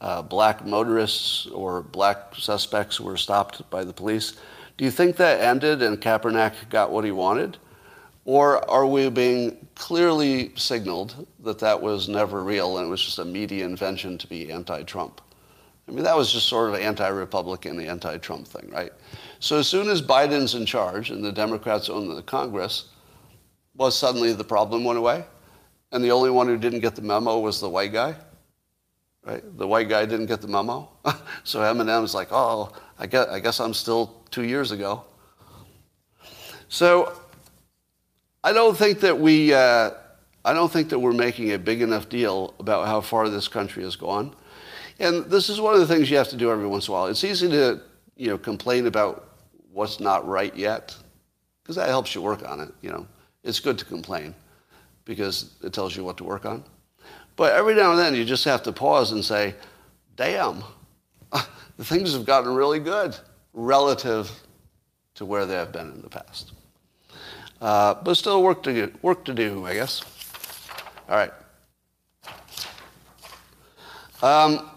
[0.00, 4.34] uh, black motorists or black suspects were stopped by the police,
[4.76, 7.58] do you think that ended and Kaepernick got what he wanted?
[8.24, 13.18] Or are we being clearly signaled that that was never real and it was just
[13.18, 15.20] a media invention to be anti Trump?
[15.88, 18.92] I mean, that was just sort of anti-Republican, anti-Trump thing, right?
[19.40, 22.90] So as soon as Biden's in charge and the Democrats own the Congress,
[23.74, 25.24] well, suddenly the problem went away.
[25.90, 28.14] And the only one who didn't get the memo was the white guy,
[29.28, 29.58] right?
[29.58, 30.88] The white guy didn't get the memo.
[31.44, 35.04] so Eminem's like, oh, I guess, I guess I'm still two years ago.
[36.68, 37.12] So
[38.42, 39.90] I don't think that we, uh,
[40.44, 43.82] I don't think that we're making a big enough deal about how far this country
[43.84, 44.34] has gone.
[44.98, 46.96] And this is one of the things you have to do every once in a
[46.96, 47.06] while.
[47.06, 47.80] It's easy to,
[48.16, 49.36] you know, complain about
[49.70, 50.96] what's not right yet,
[51.62, 53.06] because that helps you work on it, you know.
[53.44, 54.34] It's good to complain
[55.04, 56.64] because it tells you what to work on.
[57.38, 59.54] But every now and then you just have to pause and say,
[60.16, 60.64] damn,
[61.76, 63.16] the things have gotten really good
[63.54, 64.28] relative
[65.14, 66.50] to where they have been in the past.
[67.60, 70.02] Uh, but still work to, get, work to do, I guess.
[71.08, 71.32] All right.
[74.20, 74.68] Um,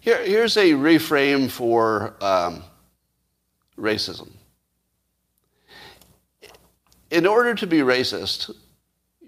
[0.00, 2.64] here, here's a reframe for um,
[3.78, 4.32] racism.
[7.12, 8.52] in order to be racist,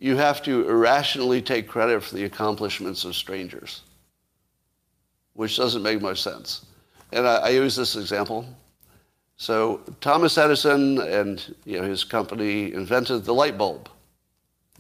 [0.02, 3.82] you have to irrationally take credit for the accomplishments of strangers,
[5.34, 6.66] which doesn't make much sense.
[7.12, 8.44] And I, I use this example.
[9.36, 13.88] So Thomas Edison and you know, his company invented the light bulb,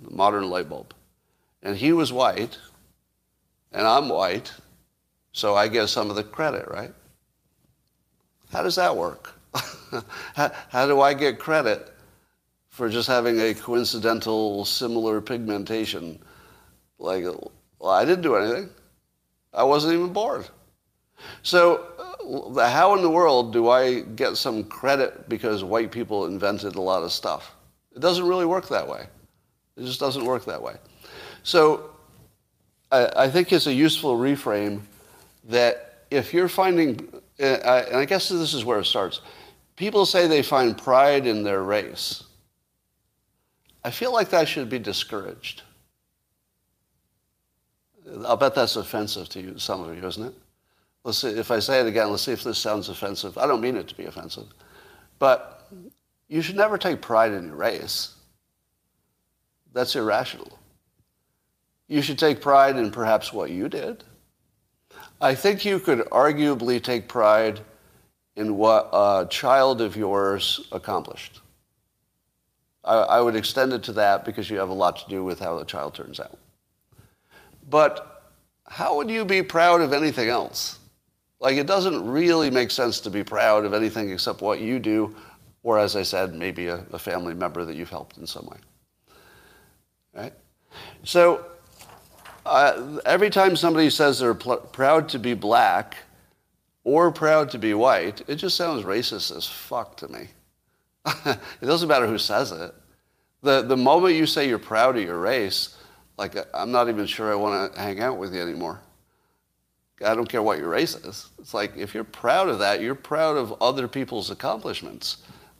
[0.00, 0.92] the modern light bulb.
[1.62, 2.58] And he was white,
[3.70, 4.52] and I'm white,
[5.30, 6.92] so I get some of the credit, right?
[8.50, 9.38] How does that work?
[10.34, 11.92] how, how do I get credit
[12.72, 16.18] for just having a coincidental similar pigmentation.
[16.98, 17.24] Like,
[17.78, 18.70] well, I didn't do anything.
[19.52, 20.44] I wasn't even born.
[21.42, 21.86] So,
[22.56, 26.80] uh, how in the world do I get some credit because white people invented a
[26.80, 27.54] lot of stuff?
[27.94, 29.06] It doesn't really work that way.
[29.76, 30.76] It just doesn't work that way.
[31.42, 31.90] So,
[32.90, 34.80] I, I think it's a useful reframe
[35.44, 37.06] that if you're finding,
[37.38, 39.20] uh, and I guess this is where it starts,
[39.76, 42.24] people say they find pride in their race.
[43.84, 45.62] I feel like that should be discouraged.
[48.24, 50.34] I'll bet that's offensive to you, some of you, isn't it?
[51.04, 53.36] Let's see, if I say it again, let's see if this sounds offensive.
[53.36, 54.46] I don't mean it to be offensive.
[55.18, 55.68] But
[56.28, 58.14] you should never take pride in your race.
[59.72, 60.58] That's irrational.
[61.88, 64.04] You should take pride in perhaps what you did.
[65.20, 67.60] I think you could arguably take pride
[68.36, 71.41] in what a child of yours accomplished.
[72.84, 75.38] I, I would extend it to that because you have a lot to do with
[75.38, 76.38] how the child turns out.
[77.68, 78.30] But
[78.66, 80.78] how would you be proud of anything else?
[81.40, 85.14] Like, it doesn't really make sense to be proud of anything except what you do,
[85.62, 88.58] or as I said, maybe a, a family member that you've helped in some way.
[90.14, 90.32] Right?
[91.02, 91.44] So,
[92.46, 95.96] uh, every time somebody says they're pl- proud to be black
[96.84, 100.28] or proud to be white, it just sounds racist as fuck to me.
[101.26, 102.74] it doesn't matter who says it.
[103.42, 105.76] The, the moment you say you're proud of your race,
[106.16, 108.80] like, I'm not even sure I want to hang out with you anymore.
[110.04, 111.28] I don't care what your race is.
[111.38, 115.18] It's like, if you're proud of that, you're proud of other people's accomplishments.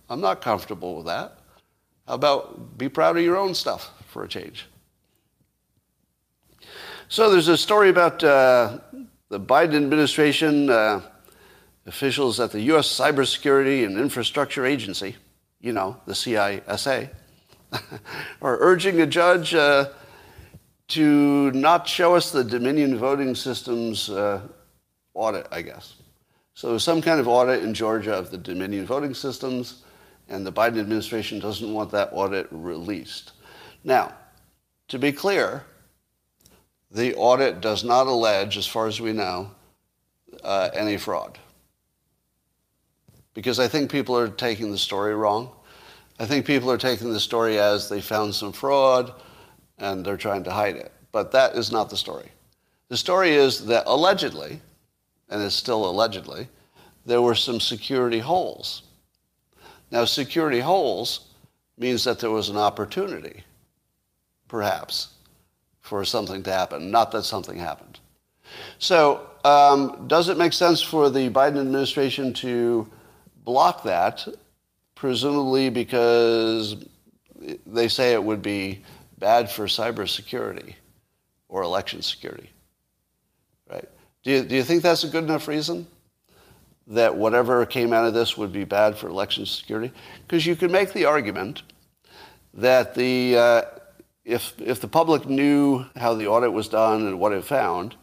[0.08, 1.38] I'm not comfortable with that.
[2.06, 4.66] How about be proud of your own stuff for a change?
[7.08, 8.78] So there's a story about uh,
[9.28, 11.02] the Biden administration uh,
[11.86, 12.86] officials at the U.S.
[12.88, 15.16] Cybersecurity and Infrastructure Agency
[15.62, 17.08] you know, the CISA,
[18.42, 19.88] are urging a judge uh,
[20.88, 24.42] to not show us the Dominion voting systems uh,
[25.14, 25.94] audit, I guess.
[26.54, 29.84] So some kind of audit in Georgia of the Dominion voting systems,
[30.28, 33.32] and the Biden administration doesn't want that audit released.
[33.84, 34.12] Now,
[34.88, 35.64] to be clear,
[36.90, 39.50] the audit does not allege, as far as we know,
[40.42, 41.38] uh, any fraud
[43.34, 45.50] because I think people are taking the story wrong.
[46.18, 49.12] I think people are taking the story as they found some fraud
[49.78, 50.92] and they're trying to hide it.
[51.10, 52.30] But that is not the story.
[52.88, 54.60] The story is that allegedly,
[55.28, 56.48] and it's still allegedly,
[57.06, 58.82] there were some security holes.
[59.90, 61.28] Now, security holes
[61.78, 63.44] means that there was an opportunity,
[64.48, 65.08] perhaps,
[65.80, 67.98] for something to happen, not that something happened.
[68.78, 72.88] So, um, does it make sense for the Biden administration to
[73.44, 74.26] block that,
[74.94, 76.76] presumably because
[77.66, 78.82] they say it would be
[79.18, 80.74] bad for cybersecurity
[81.48, 82.50] or election security.
[83.70, 83.88] Right?
[84.22, 85.86] Do you, do you think that's a good enough reason?
[86.88, 89.92] That whatever came out of this would be bad for election security?
[90.26, 91.62] Because you could make the argument
[92.54, 93.62] that the, uh,
[94.24, 97.96] if, if the public knew how the audit was done and what it found,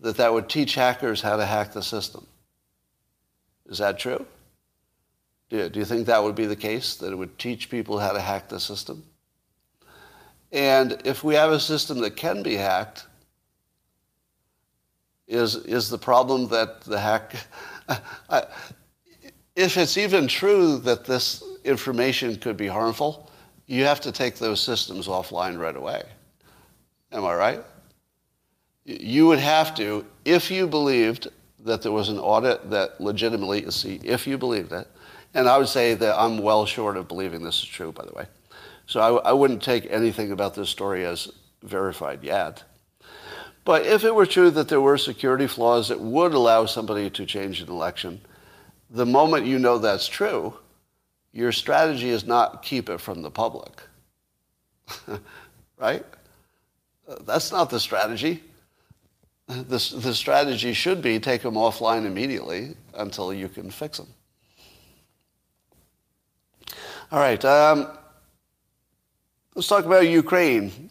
[0.00, 2.26] that that would teach hackers how to hack the system.
[3.66, 4.26] Is that true?
[5.52, 8.12] Do, do you think that would be the case, that it would teach people how
[8.12, 9.04] to hack the system?
[10.50, 13.06] And if we have a system that can be hacked,
[15.28, 17.34] is, is the problem that the hack,
[19.54, 23.30] if it's even true that this information could be harmful,
[23.66, 26.02] you have to take those systems offline right away.
[27.12, 27.60] Am I right?
[28.86, 31.28] You would have to, if you believed
[31.60, 34.88] that there was an audit that legitimately, see, if you believed it,
[35.34, 38.12] and I would say that I'm well short of believing this is true, by the
[38.12, 38.26] way.
[38.86, 41.30] So I, I wouldn't take anything about this story as
[41.62, 42.62] verified yet.
[43.64, 47.24] But if it were true that there were security flaws that would allow somebody to
[47.24, 48.20] change an election,
[48.90, 50.54] the moment you know that's true,
[51.32, 53.80] your strategy is not keep it from the public.
[55.78, 56.04] right?
[57.24, 58.42] That's not the strategy.
[59.46, 64.08] The, the strategy should be take them offline immediately until you can fix them.
[67.12, 67.44] All right.
[67.44, 67.88] Um,
[69.54, 70.88] Let's talk about Ukraine.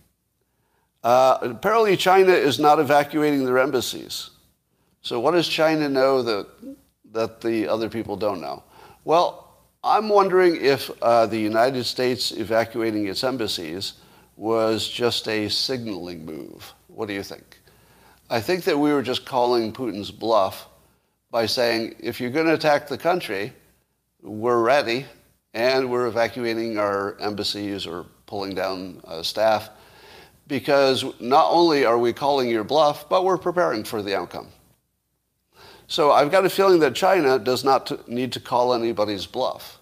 [1.04, 4.30] Uh, apparently, China is not evacuating their embassies.
[5.02, 6.48] So, what does China know that,
[7.12, 8.62] that the other people don't know?
[9.04, 13.94] Well, I'm wondering if uh, the United States evacuating its embassies
[14.38, 16.72] was just a signaling move.
[16.86, 17.58] What do you think?
[18.30, 20.68] I think that we were just calling Putin's bluff
[21.32, 23.54] by saying, if you're going to attack the country,
[24.22, 25.08] we're ready
[25.54, 29.70] and we're evacuating our embassies or pulling down uh, staff
[30.48, 34.48] because not only are we calling your bluff, but we're preparing for the outcome.
[35.88, 39.80] So I've got a feeling that China does not need to call anybody's bluff.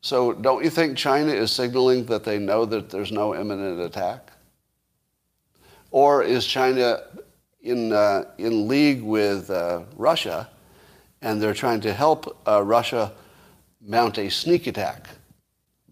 [0.00, 4.32] So don't you think China is signaling that they know that there's no imminent attack?
[5.90, 7.02] Or is China
[7.62, 10.48] in, uh, in league with uh, Russia
[11.20, 13.12] and they're trying to help uh, Russia
[13.80, 15.08] mount a sneak attack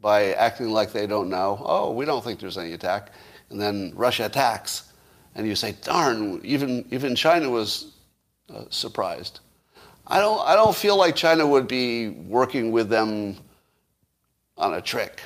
[0.01, 3.11] by acting like they don't know, oh, we don't think there's any attack,
[3.51, 4.93] and then Russia attacks,
[5.35, 7.93] and you say, darn, even, even China was
[8.55, 9.41] uh, surprised.
[10.07, 13.37] I don't, I don't feel like China would be working with them
[14.57, 15.21] on a trick.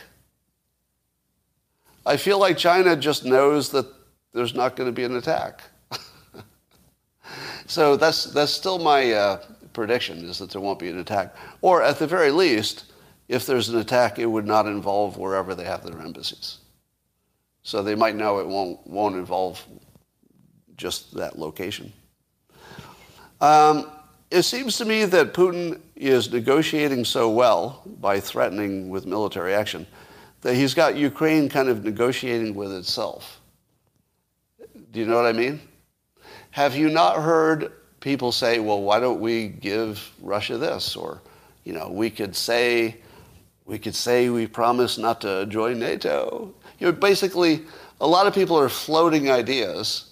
[2.06, 3.86] I feel like China just knows that
[4.32, 5.62] there's not going to be an attack.
[7.66, 9.42] so that's, that's still my uh,
[9.80, 11.34] prediction, is that there won't be an attack.
[11.62, 12.84] Or at the very least,
[13.28, 16.58] if there's an attack, it would not involve wherever they have their embassies.
[17.62, 19.64] So they might know it won't, won't involve
[20.76, 21.94] just that location.
[23.40, 23.90] Um,
[24.30, 29.86] it seems to me that Putin is negotiating so well by threatening with military action
[30.42, 33.40] that he's got Ukraine kind of negotiating with itself.
[34.92, 35.58] Do you know what I mean?
[36.50, 40.96] Have you not heard people say, well, why don't we give Russia this?
[40.96, 41.20] Or,
[41.64, 42.96] you know, we could say,
[43.66, 47.62] we could say we promise not to join NATO you know, basically,
[48.00, 50.10] a lot of people are floating ideas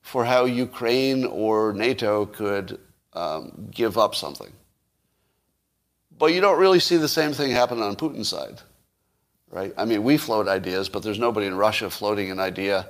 [0.00, 2.78] for how Ukraine or NATO could
[3.12, 4.52] um, give up something.
[6.16, 8.60] But you don't really see the same thing happen on Putin's side,
[9.50, 9.74] right?
[9.76, 12.86] I mean, we float ideas, but there's nobody in Russia floating an idea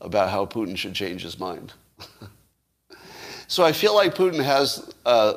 [0.00, 1.72] about how Putin should change his mind.
[3.52, 5.34] so I feel like Putin has, uh,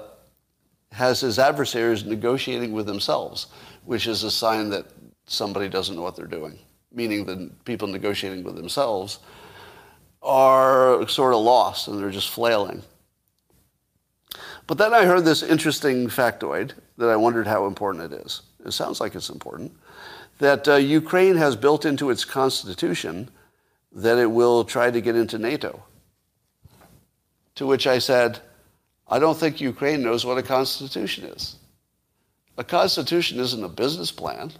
[0.92, 3.48] has his adversaries negotiating with themselves,
[3.84, 4.86] which is a sign that
[5.26, 6.58] somebody doesn't know what they're doing
[6.96, 9.20] meaning the people negotiating with themselves,
[10.24, 12.82] are sort of lost and they're just flailing.
[14.66, 18.42] But then I heard this interesting factoid that I wondered how important it is.
[18.66, 19.74] It sounds like it's important.
[20.40, 23.30] That uh, Ukraine has built into its constitution
[23.92, 25.84] that it will try to get into NATO.
[27.56, 28.40] To which I said,
[29.08, 31.56] I don't think Ukraine knows what a constitution is.
[32.58, 34.52] A constitution isn't a business plan.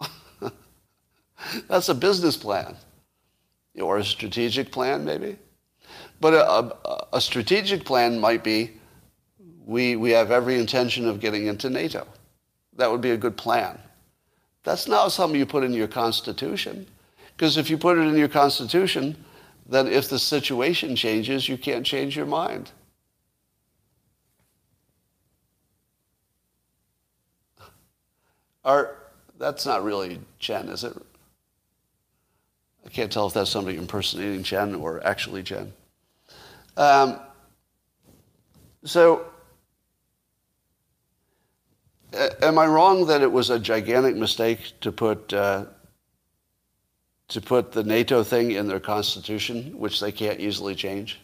[1.68, 2.76] That's a business plan
[3.80, 5.36] or a strategic plan, maybe.
[6.20, 8.70] But a, a, a, strategic plan might be
[9.66, 12.06] we, we have every intention of getting into NATO.
[12.76, 13.78] That would be a good plan.
[14.62, 16.86] That's not something you put in your constitution.
[17.36, 19.16] Because if you put it in your constitution,
[19.66, 22.70] then if the situation changes, you can't change your mind.
[28.64, 28.96] Are,
[29.38, 30.96] that's not really Chen, is it?
[32.84, 35.72] I can't tell if that's somebody impersonating Chen or actually Chen.
[36.76, 37.20] Um,
[38.84, 39.26] so,
[42.42, 45.66] am I wrong that it was a gigantic mistake to put uh,
[47.28, 51.20] to put the NATO thing in their constitution, which they can't easily change?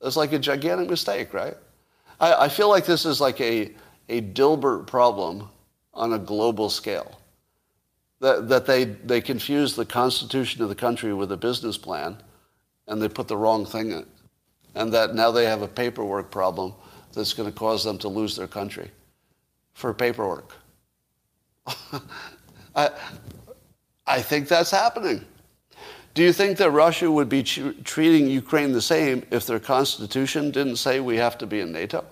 [0.00, 1.56] It's like a gigantic mistake, right?
[2.20, 3.72] I, I feel like this is like a,
[4.08, 5.48] a Dilbert problem
[5.94, 7.18] on a global scale
[8.20, 12.16] that, that they, they confused the constitution of the country with a business plan
[12.86, 14.06] and they put the wrong thing in.
[14.74, 16.72] And that now they have a paperwork problem
[17.12, 18.90] that's going to cause them to lose their country
[19.74, 20.56] for paperwork.
[22.74, 22.90] I,
[24.06, 25.24] I think that's happening.
[26.14, 30.76] Do you think that Russia would be treating Ukraine the same if their constitution didn't
[30.76, 32.04] say we have to be in NATO?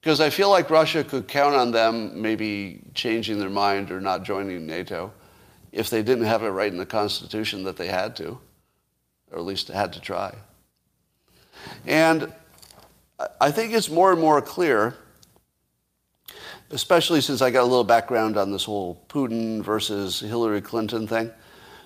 [0.00, 4.24] Because I feel like Russia could count on them maybe changing their mind or not
[4.24, 5.12] joining NATO
[5.72, 8.38] if they didn't have it right in the Constitution that they had to,
[9.30, 10.34] or at least had to try.
[11.86, 12.32] And
[13.40, 14.94] I think it's more and more clear,
[16.72, 21.30] especially since I got a little background on this whole Putin versus Hillary Clinton thing.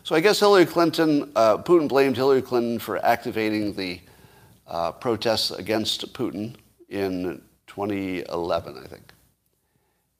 [0.04, 4.00] So I guess Hillary Clinton, uh, Putin blamed Hillary Clinton for activating the
[4.68, 6.54] uh, protests against Putin
[6.88, 9.12] in 2011, I think.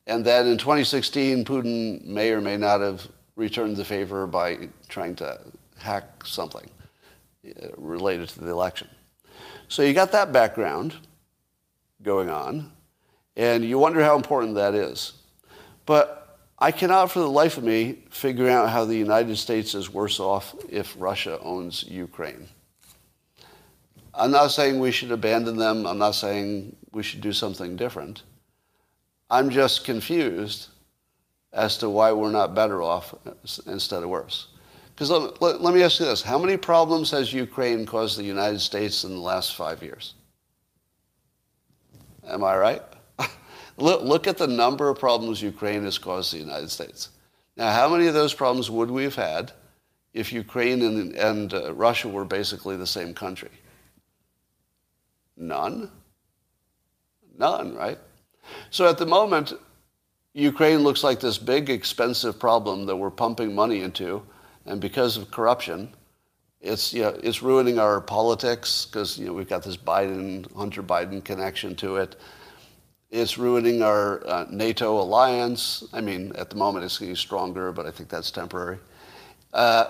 [0.09, 3.07] And then in 2016, Putin may or may not have
[3.37, 5.39] returned the favor by trying to
[5.79, 6.69] hack something
[7.47, 8.89] uh, related to the election.
[9.69, 10.95] So you got that background
[12.03, 12.73] going on,
[13.37, 15.13] and you wonder how important that is.
[15.85, 19.93] But I cannot for the life of me figure out how the United States is
[19.93, 22.49] worse off if Russia owns Ukraine.
[24.15, 25.87] I'm not saying we should abandon them.
[25.87, 28.23] I'm not saying we should do something different.
[29.29, 30.69] I'm just confused
[31.53, 33.15] as to why we're not better off
[33.67, 34.49] instead of worse.
[34.95, 38.25] Because let, let, let, me ask you this how many problems has Ukraine caused the
[38.25, 40.15] United States in the last five years?
[42.27, 42.83] Am I right?
[43.77, 47.11] Look, look at the number of problems Ukraine has caused the United States.
[47.57, 49.53] Now, how many of those problems would we have had
[50.13, 53.51] if Ukraine and, and uh, Russia were basically the same country?
[55.37, 55.91] None.
[57.39, 57.99] None, right?
[58.71, 59.53] So at the moment,
[60.33, 64.23] Ukraine looks like this big, expensive problem that we're pumping money into,
[64.67, 65.95] and because of corruption,
[66.61, 70.83] it's you know, it's ruining our politics because you know we've got this Biden Hunter
[70.83, 72.17] Biden connection to it.
[73.11, 75.85] It's ruining our uh, NATO alliance.
[75.93, 78.79] I mean, at the moment it's getting stronger, but I think that's temporary.
[79.53, 79.87] Uh,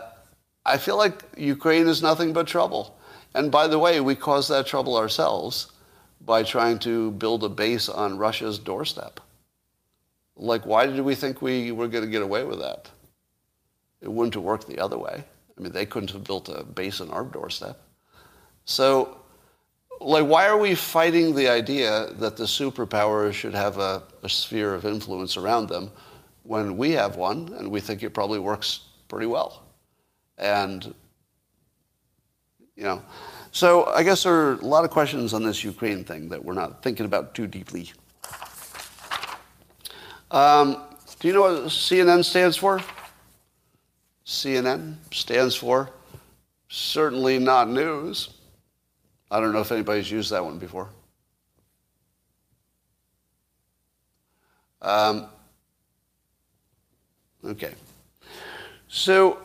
[0.64, 2.99] I feel like Ukraine is nothing but trouble.
[3.35, 5.73] And by the way, we caused that trouble ourselves
[6.21, 9.21] by trying to build a base on Russia's doorstep.
[10.37, 12.91] Like, why did we think we were going to get away with that?
[14.01, 15.25] It wouldn't have worked the other way.
[15.57, 17.81] I mean, they couldn't have built a base on our doorstep.
[18.67, 19.19] So,
[20.01, 24.74] like, why are we fighting the idea that the superpowers should have a, a sphere
[24.74, 25.90] of influence around them
[26.42, 29.64] when we have one and we think it probably works pretty well?
[30.38, 30.94] And
[32.76, 33.03] you know,
[33.53, 36.53] so I guess there are a lot of questions on this Ukraine thing that we're
[36.53, 37.90] not thinking about too deeply.
[40.30, 40.82] Um,
[41.18, 42.82] do you know what CNN stands for?
[44.26, 45.90] CNN stands for
[46.68, 48.30] certainly not news.
[49.31, 50.89] I don't know if anybody's used that one before.
[54.83, 55.27] Um,
[57.45, 57.72] okay.
[58.89, 59.41] So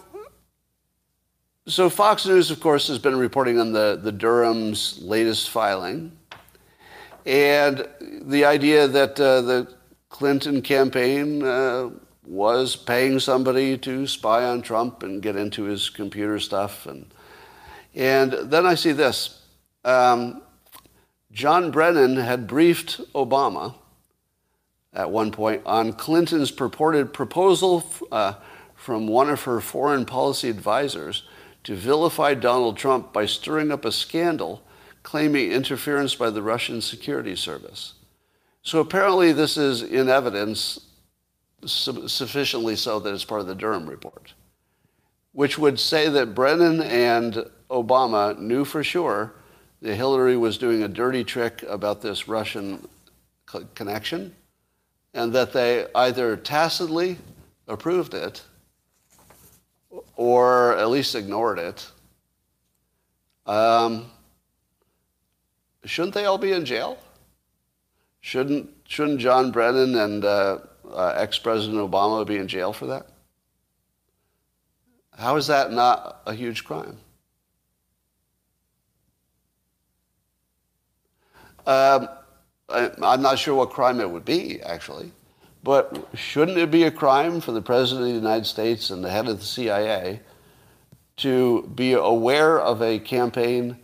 [1.68, 6.12] so Fox News, of course, has been reporting on the, the Durham's latest filing.
[7.26, 9.74] And the idea that uh, the
[10.10, 11.92] Clinton campaign uh,
[12.26, 16.88] was paying somebody to spy on Trump and get into his computer stuff.
[16.88, 17.06] And,
[17.94, 19.41] and then I see this.
[19.84, 20.42] Um,
[21.32, 23.76] John Brennan had briefed Obama
[24.94, 28.34] at one point on Clinton's purported proposal uh,
[28.76, 31.24] from one of her foreign policy advisors
[31.64, 34.62] to vilify Donald Trump by stirring up a scandal
[35.04, 37.94] claiming interference by the Russian security service.
[38.64, 40.80] So apparently, this is in evidence
[41.66, 44.34] su- sufficiently so that it's part of the Durham report,
[45.32, 49.34] which would say that Brennan and Obama knew for sure
[49.82, 52.88] that Hillary was doing a dirty trick about this Russian
[53.46, 54.36] co- connection,
[55.14, 57.18] and that they either tacitly
[57.68, 58.44] approved it
[60.16, 61.90] or at least ignored it,
[63.46, 64.06] um,
[65.84, 66.98] shouldn't they all be in jail?
[68.22, 70.60] Shouldn't, shouldn't John Brennan and uh,
[70.94, 73.08] uh, ex-President Obama be in jail for that?
[75.18, 76.98] How is that not a huge crime?
[81.66, 82.10] Um,
[82.70, 85.12] I, I'm not sure what crime it would be, actually.
[85.64, 89.10] But shouldn't it be a crime for the President of the United States and the
[89.10, 90.22] head of the CIA
[91.18, 93.78] to be aware of a campaign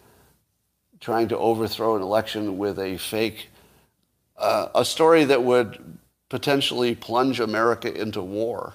[1.00, 3.50] trying to overthrow an election with a fake,
[4.38, 6.00] uh, a story that would
[6.30, 8.74] potentially plunge America into war?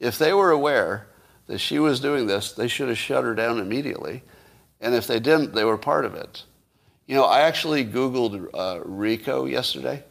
[0.00, 1.06] If they were aware
[1.46, 4.24] that she was doing this, they should have shut her down immediately.
[4.80, 6.42] And if they didn't, they were part of it.
[7.06, 10.04] You know, I actually Googled uh, RICO yesterday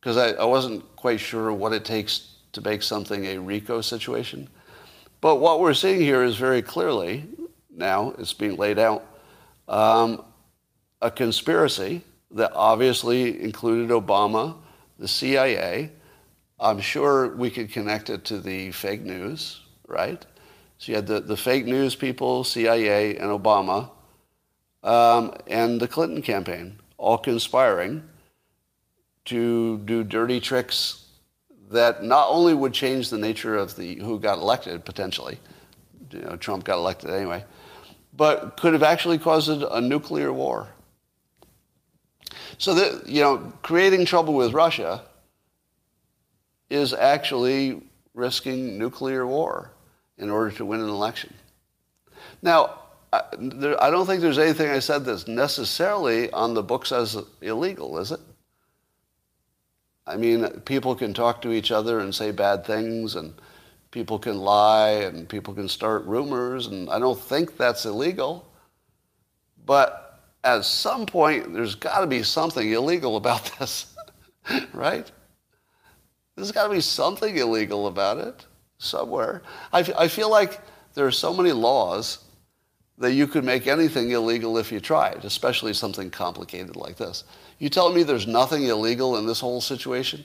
[0.00, 4.48] because I, I wasn't quite sure what it takes to make something a RICO situation.
[5.20, 7.24] But what we're seeing here is very clearly,
[7.74, 9.04] now it's being laid out,
[9.66, 10.22] um,
[11.00, 14.56] a conspiracy that obviously included Obama,
[14.98, 15.90] the CIA.
[16.60, 20.24] I'm sure we could connect it to the fake news, right?
[20.78, 23.90] So you had the, the fake news people, CIA, and Obama,
[24.86, 28.04] um, and the Clinton campaign, all conspiring
[29.26, 31.06] to do dirty tricks
[31.70, 35.40] that not only would change the nature of the who got elected potentially,
[36.12, 37.44] you know, Trump got elected anyway,
[38.16, 40.68] but could have actually caused a nuclear war.
[42.58, 45.02] So that you know, creating trouble with Russia
[46.70, 47.82] is actually
[48.14, 49.72] risking nuclear war
[50.16, 51.34] in order to win an election.
[52.40, 56.92] Now, I, there, I don't think there's anything I said that's necessarily on the books
[56.92, 58.20] as illegal, is it?
[60.06, 63.34] I mean, people can talk to each other and say bad things, and
[63.90, 68.46] people can lie, and people can start rumors, and I don't think that's illegal.
[69.64, 73.94] But at some point, there's got to be something illegal about this,
[74.72, 75.10] right?
[76.36, 78.46] There's got to be something illegal about it
[78.78, 79.42] somewhere.
[79.72, 80.60] I, I feel like
[80.94, 82.18] there are so many laws
[82.98, 87.24] that you could make anything illegal if you tried, especially something complicated like this.
[87.58, 90.24] You tell me there's nothing illegal in this whole situation?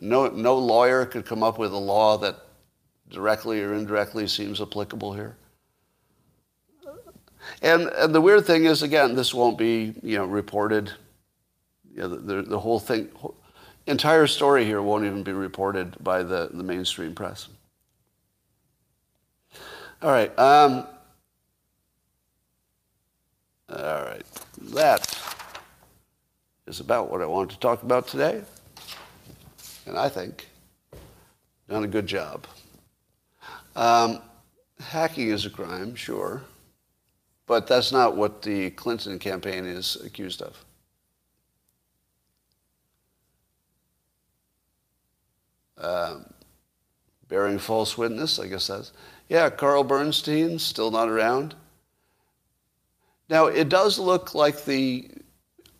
[0.00, 2.36] No, no lawyer could come up with a law that
[3.08, 5.36] directly or indirectly seems applicable here.
[7.62, 10.92] And, and the weird thing is, again, this won't be you know, reported.
[11.94, 13.08] You know, the, the whole thing,
[13.86, 17.48] entire story here won't even be reported by the, the mainstream press.
[20.02, 20.36] All right.
[20.38, 20.86] Um,
[23.68, 24.24] all right.
[24.74, 25.16] That
[26.66, 28.42] is about what I wanted to talk about today.
[29.86, 30.48] And I think
[31.68, 32.46] done a good job.
[33.74, 34.20] Um,
[34.80, 36.42] hacking is a crime, sure.
[37.46, 40.64] But that's not what the Clinton campaign is accused of.
[45.78, 46.26] Um,
[47.28, 48.92] bearing false witness, I guess that's.
[49.28, 51.54] Yeah, Carl Bernstein, still not around.
[53.28, 55.10] Now, it does look like the.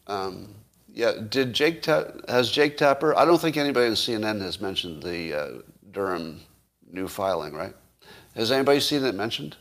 [0.06, 0.54] Um,
[0.92, 3.14] yeah, did Jake Ta- has Jake Tapper?
[3.16, 5.48] I don't think anybody on CNN has mentioned the uh,
[5.90, 6.40] Durham
[6.90, 7.74] new filing, right?
[8.34, 9.56] Has anybody seen it mentioned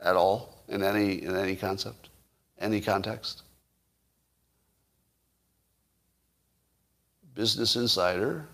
[0.00, 2.08] at all in any in any concept,
[2.58, 3.42] any context?
[7.34, 8.48] Business Insider.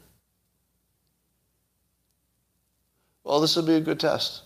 [3.24, 4.42] Well, this will be a good test.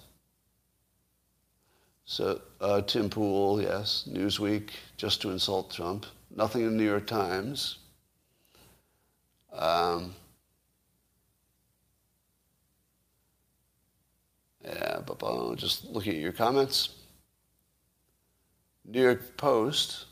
[2.06, 6.06] So uh, Tim Pool, yes, Newsweek, just to insult Trump.
[6.34, 7.78] Nothing in the New York Times.
[9.52, 10.14] Um,
[14.64, 16.90] yeah, but just looking at your comments.
[18.84, 20.04] New York Post.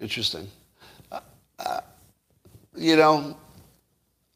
[0.00, 0.50] Interesting.
[1.12, 1.20] Uh,
[1.60, 1.80] uh,
[2.74, 3.36] you know,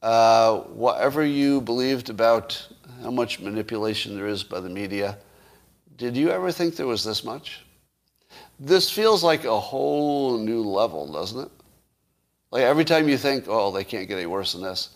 [0.02, 2.64] uh, whatever you believed about
[3.02, 5.18] how much manipulation there is by the media,
[5.98, 7.60] did you ever think there was this much?
[8.58, 11.50] This feels like a whole new level, doesn't it?
[12.50, 14.90] Like every time you think, oh, they can't get any worse than this.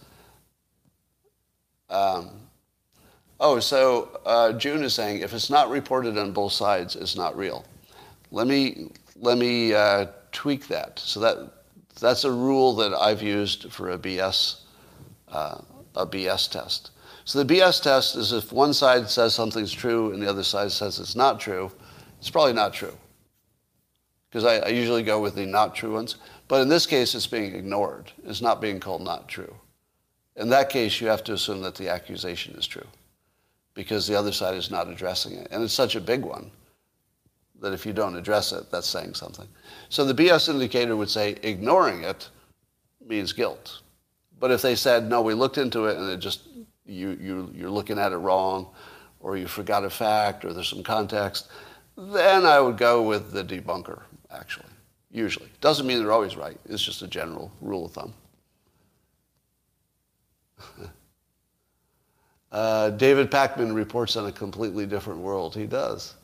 [1.91, 2.31] Um,
[3.39, 7.37] oh, so uh, June is saying if it's not reported on both sides, it's not
[7.37, 7.65] real.
[8.31, 10.99] Let me let me uh, tweak that.
[10.99, 11.53] So that
[12.01, 14.61] that's a rule that I've used for a BS
[15.29, 15.61] uh,
[15.95, 16.91] a BS test.
[17.25, 20.73] So the BS test is if one side says something's true and the other side
[20.73, 21.71] says it's not true,
[22.19, 22.97] it's probably not true.
[24.29, 26.17] Because I, I, usually go with the not true ones.
[26.49, 28.11] But in this case, it's being ignored.
[28.25, 29.55] It's not being called not true.
[30.37, 32.87] In that case, you have to assume that the accusation is true
[33.75, 35.49] because the other side is not addressing it.
[35.51, 36.51] And it's such a big one
[37.61, 39.49] that if you don't address it, that's saying something.
[39.89, 42.29] So the BS indicator would say ignoring it
[43.07, 43.81] means guilt.
[44.41, 46.41] But if they said, no, we looked into it and it just
[46.93, 48.69] you, you, you're looking at it wrong,
[49.21, 51.49] or you forgot a fact, or there's some context,
[51.97, 54.67] then I would go with the debunker, actually,
[55.11, 55.49] usually.
[55.61, 56.59] Doesn't mean they're always right.
[56.69, 58.15] It's just a general rule of thumb.
[62.53, 65.55] uh, David Pakman reports on a completely different world.
[65.55, 66.15] He does.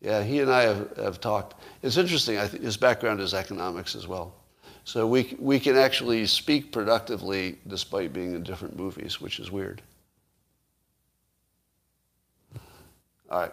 [0.00, 1.60] Yeah, he and I have, have talked.
[1.82, 2.38] It's interesting.
[2.38, 4.34] I his background is economics as well.
[4.84, 9.82] So we, we can actually speak productively despite being in different movies, which is weird.
[13.30, 13.52] All right.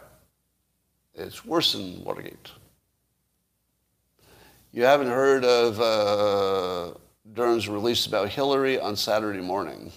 [1.13, 2.51] It's worse than Watergate.
[4.71, 6.97] You haven't heard of uh,
[7.33, 9.91] Durham's release about Hillary on Saturday morning.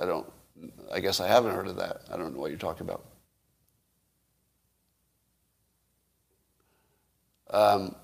[0.00, 0.30] I don't,
[0.92, 2.02] I guess I haven't heard of that.
[2.12, 3.04] I don't know what you're talking about.
[7.50, 7.94] Um,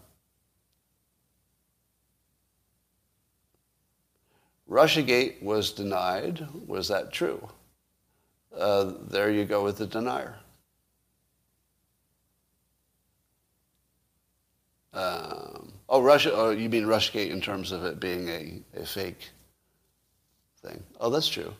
[4.69, 6.47] Russiagate was denied.
[6.67, 7.49] Was that true?
[8.57, 10.37] Uh, there you go with the denier.
[14.93, 16.33] Um, oh, Russia.
[16.35, 19.31] Oh, you mean Russiagate in terms of it being a, a fake
[20.63, 20.83] thing?
[21.01, 21.55] Oh, that's true.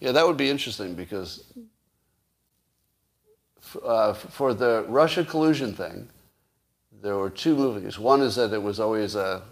[0.00, 1.44] Yeah, that would be interesting because
[3.84, 6.08] uh, for the Russia collusion thing,
[7.02, 7.98] there were two movies.
[7.98, 9.42] One is that it was always a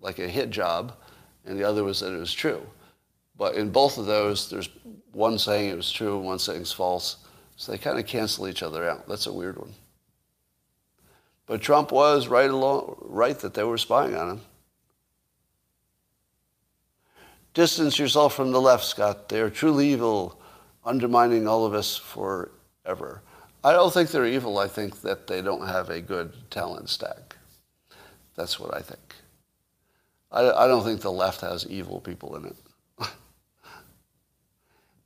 [0.00, 0.94] like a hit job,
[1.46, 2.66] and the other was that it was true.
[3.38, 4.68] But in both of those, there's
[5.12, 7.16] one saying it was true and one saying it's false.
[7.56, 9.08] So they kind of cancel each other out.
[9.08, 9.72] That's a weird one.
[11.46, 14.40] But Trump was right along, right that they were spying on him.
[17.54, 19.28] Distance yourself from the left, Scott.
[19.28, 20.38] They are truly evil,
[20.84, 23.22] undermining all of us forever.
[23.64, 24.58] I don't think they're evil.
[24.58, 27.36] I think that they don't have a good talent stack.
[28.34, 29.14] That's what I think.
[30.36, 32.56] I, I don't think the left has evil people in it.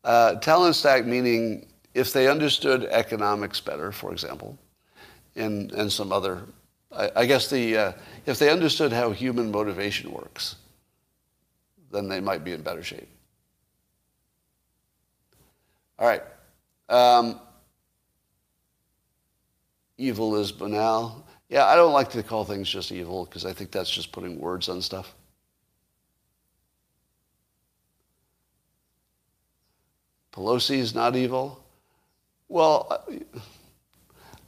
[0.04, 4.58] uh, talent stack meaning if they understood economics better, for example,
[5.36, 6.42] and, and some other,
[6.90, 7.92] I, I guess the, uh,
[8.26, 10.56] if they understood how human motivation works,
[11.92, 13.08] then they might be in better shape.
[15.96, 16.22] All right.
[16.88, 17.40] Um,
[19.96, 21.24] evil is banal.
[21.48, 24.40] Yeah, I don't like to call things just evil because I think that's just putting
[24.40, 25.14] words on stuff.
[30.32, 31.62] Pelosi is not evil.
[32.48, 33.04] Well,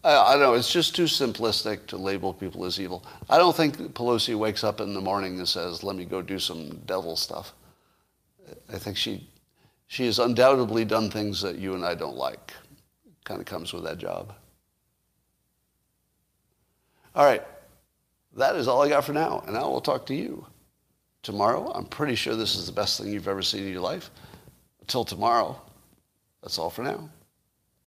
[0.05, 0.55] I, I don't know.
[0.55, 3.05] It's just too simplistic to label people as evil.
[3.31, 6.39] I don't think Pelosi wakes up in the morning and says, "Let me go do
[6.39, 7.53] some devil stuff."
[8.73, 9.29] I think she
[9.87, 12.53] she has undoubtedly done things that you and I don't like.
[13.25, 14.35] Kind of comes with that job.
[17.15, 17.43] All right.
[18.37, 20.47] That is all I got for now, and I will talk to you
[21.23, 21.71] tomorrow.
[21.75, 24.11] I'm pretty sure this is the best thing you've ever seen in your life.
[24.81, 25.61] Until tomorrow,
[26.43, 27.09] that's all for now.